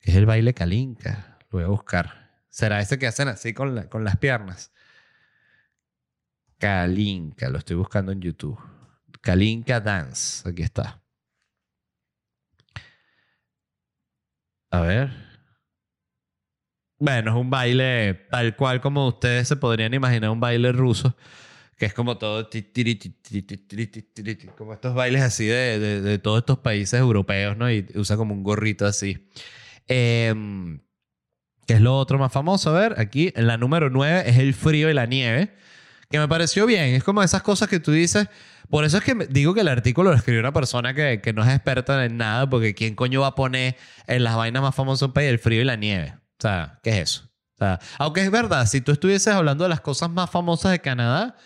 [0.00, 1.38] ¿Qué es el baile Kalinka?
[1.50, 2.42] Lo voy a buscar.
[2.50, 4.70] ¿Será ese que hacen así con, la- con las piernas?
[6.58, 8.58] Kalinka, lo estoy buscando en YouTube.
[9.20, 11.00] Kalinka Dance, aquí está.
[14.70, 15.10] A ver.
[16.98, 21.16] Bueno, es un baile tal cual como ustedes se podrían imaginar un baile ruso,
[21.76, 22.48] que es como todo,
[24.56, 27.70] como estos bailes así de, de- de todos estos países europeos, ¿no?
[27.70, 29.28] Y usa como un gorrito así.
[29.86, 30.80] Em,
[31.66, 32.76] ¿Qué es lo otro más famoso?
[32.76, 35.54] A ver, aquí en la número 9 es el frío y la nieve,
[36.10, 36.94] que me pareció bien.
[36.94, 38.28] Es como esas cosas que tú dices.
[38.68, 41.42] Por eso es que digo que el artículo lo escribió una persona que, que no
[41.42, 45.00] es experta en nada, porque ¿quién coño va a poner en las vainas más famosas
[45.00, 46.14] de un país el frío y la nieve?
[46.16, 47.30] O sea, ¿qué es eso?
[47.54, 50.80] O sea, aunque es verdad, si tú estuvieses hablando de las cosas más famosas de
[50.80, 51.36] Canadá,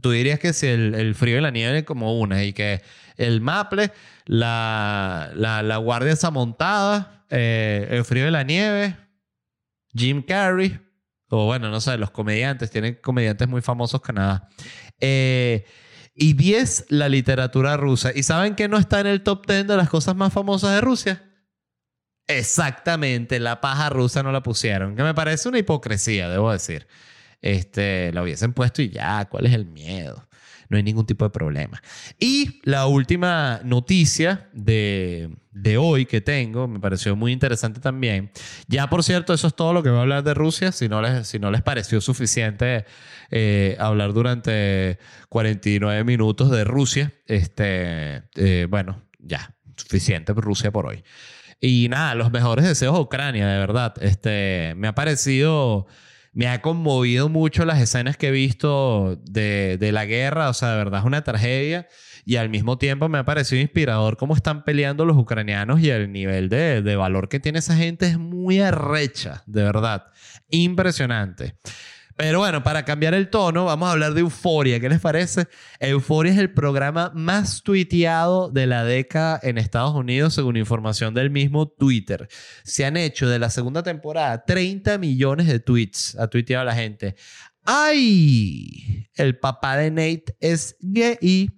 [0.00, 2.82] tú dirías que si el, frío y la nieve como una, y que
[3.16, 3.92] el Maple,
[4.26, 8.96] la, la, Guardia esa montada, eh, el frío y la nieve,
[9.94, 10.78] Jim Carrey,
[11.28, 14.48] o bueno, no sé, los comediantes, tienen comediantes muy famosos Canadá.
[15.00, 15.64] Eh,
[16.14, 18.10] y 10, la literatura rusa.
[18.14, 20.80] ¿Y saben que no está en el top 10 de las cosas más famosas de
[20.80, 21.24] Rusia?
[22.26, 26.86] Exactamente, la paja rusa no la pusieron, que me parece una hipocresía, debo decir.
[27.42, 30.26] Este, la hubiesen puesto y ya, ¿cuál es el miedo?
[30.68, 31.82] No hay ningún tipo de problema.
[32.18, 38.30] Y la última noticia de, de hoy que tengo, me pareció muy interesante también.
[38.68, 40.70] Ya, por cierto, eso es todo lo que voy a hablar de Rusia.
[40.70, 42.84] Si no les, si no les pareció suficiente
[43.30, 51.02] eh, hablar durante 49 minutos de Rusia, este, eh, bueno, ya, suficiente Rusia por hoy.
[51.60, 53.94] Y nada, los mejores deseos a Ucrania, de verdad.
[54.00, 55.86] Este, me ha parecido,
[56.32, 60.48] me ha conmovido mucho las escenas que he visto de, de la guerra.
[60.48, 61.88] O sea, de verdad es una tragedia.
[62.24, 66.12] Y al mismo tiempo me ha parecido inspirador cómo están peleando los ucranianos y el
[66.12, 70.06] nivel de, de valor que tiene esa gente es muy arrecha, de verdad.
[70.50, 71.54] Impresionante.
[72.20, 74.78] Pero bueno, para cambiar el tono, vamos a hablar de Euforia.
[74.78, 75.46] ¿Qué les parece?
[75.78, 81.30] Euforia es el programa más tuiteado de la década en Estados Unidos, según información del
[81.30, 82.28] mismo Twitter.
[82.62, 86.14] Se han hecho de la segunda temporada 30 millones de tweets.
[86.16, 87.14] Ha tuiteado la gente.
[87.64, 89.08] ¡Ay!
[89.14, 91.48] El papá de Nate es gay.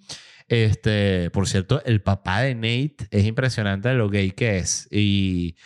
[0.46, 4.86] Este, por cierto, el papá de Nate es impresionante lo gay que es.
[4.92, 5.56] Y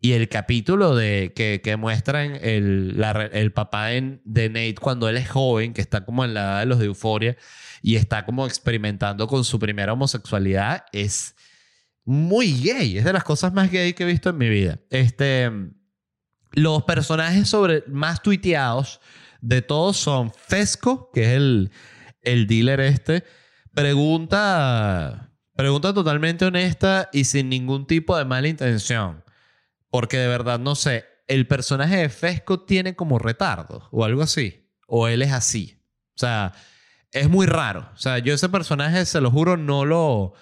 [0.00, 5.28] y el capítulo de, que, que muestran el, el papá de, Nate cuando él es
[5.28, 7.36] joven, que está como en la edad de los de Euforia
[7.82, 11.34] y está como experimentando con su primera homosexualidad, es
[12.04, 12.98] muy gay.
[12.98, 14.78] Es de las cosas más gay que he visto en mi vida.
[14.90, 15.50] Este,
[16.52, 19.00] los personajes sobre, más tuiteados
[19.40, 21.70] de todos son Fesco, que es el,
[22.22, 23.24] el dealer este,
[23.74, 29.25] pregunta, pregunta totalmente honesta y sin ningún tipo de mala intención.
[29.96, 34.68] Porque de verdad, no sé, el personaje de Fesco tiene como retardo o algo así.
[34.86, 35.80] O él es así.
[36.14, 36.52] O sea,
[37.12, 37.88] es muy raro.
[37.94, 40.34] O sea, yo ese personaje, se lo juro, no lo...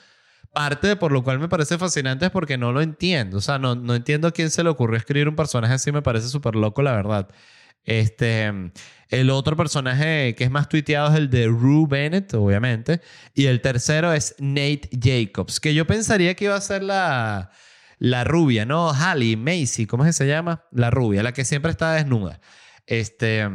[0.53, 3.39] Parte por lo cual me parece fascinante es porque no lo entiendo.
[3.39, 5.93] O sea, no, no entiendo a quién se le ocurrió escribir un personaje así.
[5.93, 7.29] Me parece súper loco, la verdad.
[7.85, 8.53] Este,
[9.09, 13.01] el otro personaje que es más tuiteado es el de Rue Bennett, obviamente.
[13.35, 17.53] Y el tercero es Nate Jacobs, que yo pensaría que iba a ser la,
[17.99, 18.93] la rubia, ¿no?
[18.93, 20.65] Hallie, Macy, ¿cómo es que se llama?
[20.73, 22.41] La rubia, la que siempre está desnuda.
[22.87, 23.49] Este,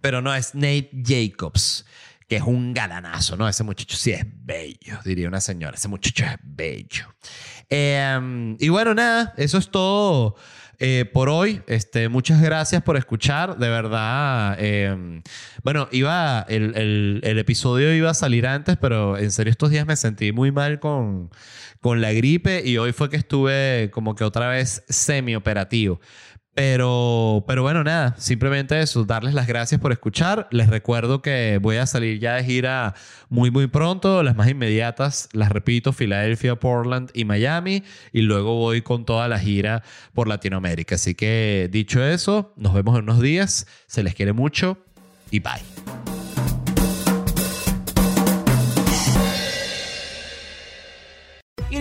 [0.00, 1.84] pero no, es Nate Jacobs,
[2.28, 3.48] que es un galanazo, ¿no?
[3.48, 5.76] Ese muchacho sí es bello, diría una señora.
[5.76, 7.14] Ese muchacho es bello.
[7.68, 10.36] Em, y bueno, nada, eso es todo
[10.78, 11.62] eh, por hoy.
[11.66, 13.58] Este, muchas gracias por escuchar.
[13.58, 15.22] De verdad, em,
[15.62, 19.96] bueno, iba, el, el, episodio iba a salir antes, pero en serio estos días me
[19.96, 21.30] sentí muy mal con,
[21.80, 26.00] con la gripe y hoy fue que estuve como que otra vez semi-operativo.
[26.56, 30.48] Pero, pero bueno, nada, simplemente eso, darles las gracias por escuchar.
[30.50, 32.94] Les recuerdo que voy a salir ya de gira
[33.28, 34.22] muy, muy pronto.
[34.22, 37.82] Las más inmediatas, las repito, Filadelfia, Portland y Miami.
[38.10, 39.82] Y luego voy con toda la gira
[40.14, 40.94] por Latinoamérica.
[40.94, 43.66] Así que dicho eso, nos vemos en unos días.
[43.86, 44.78] Se les quiere mucho
[45.30, 45.85] y bye.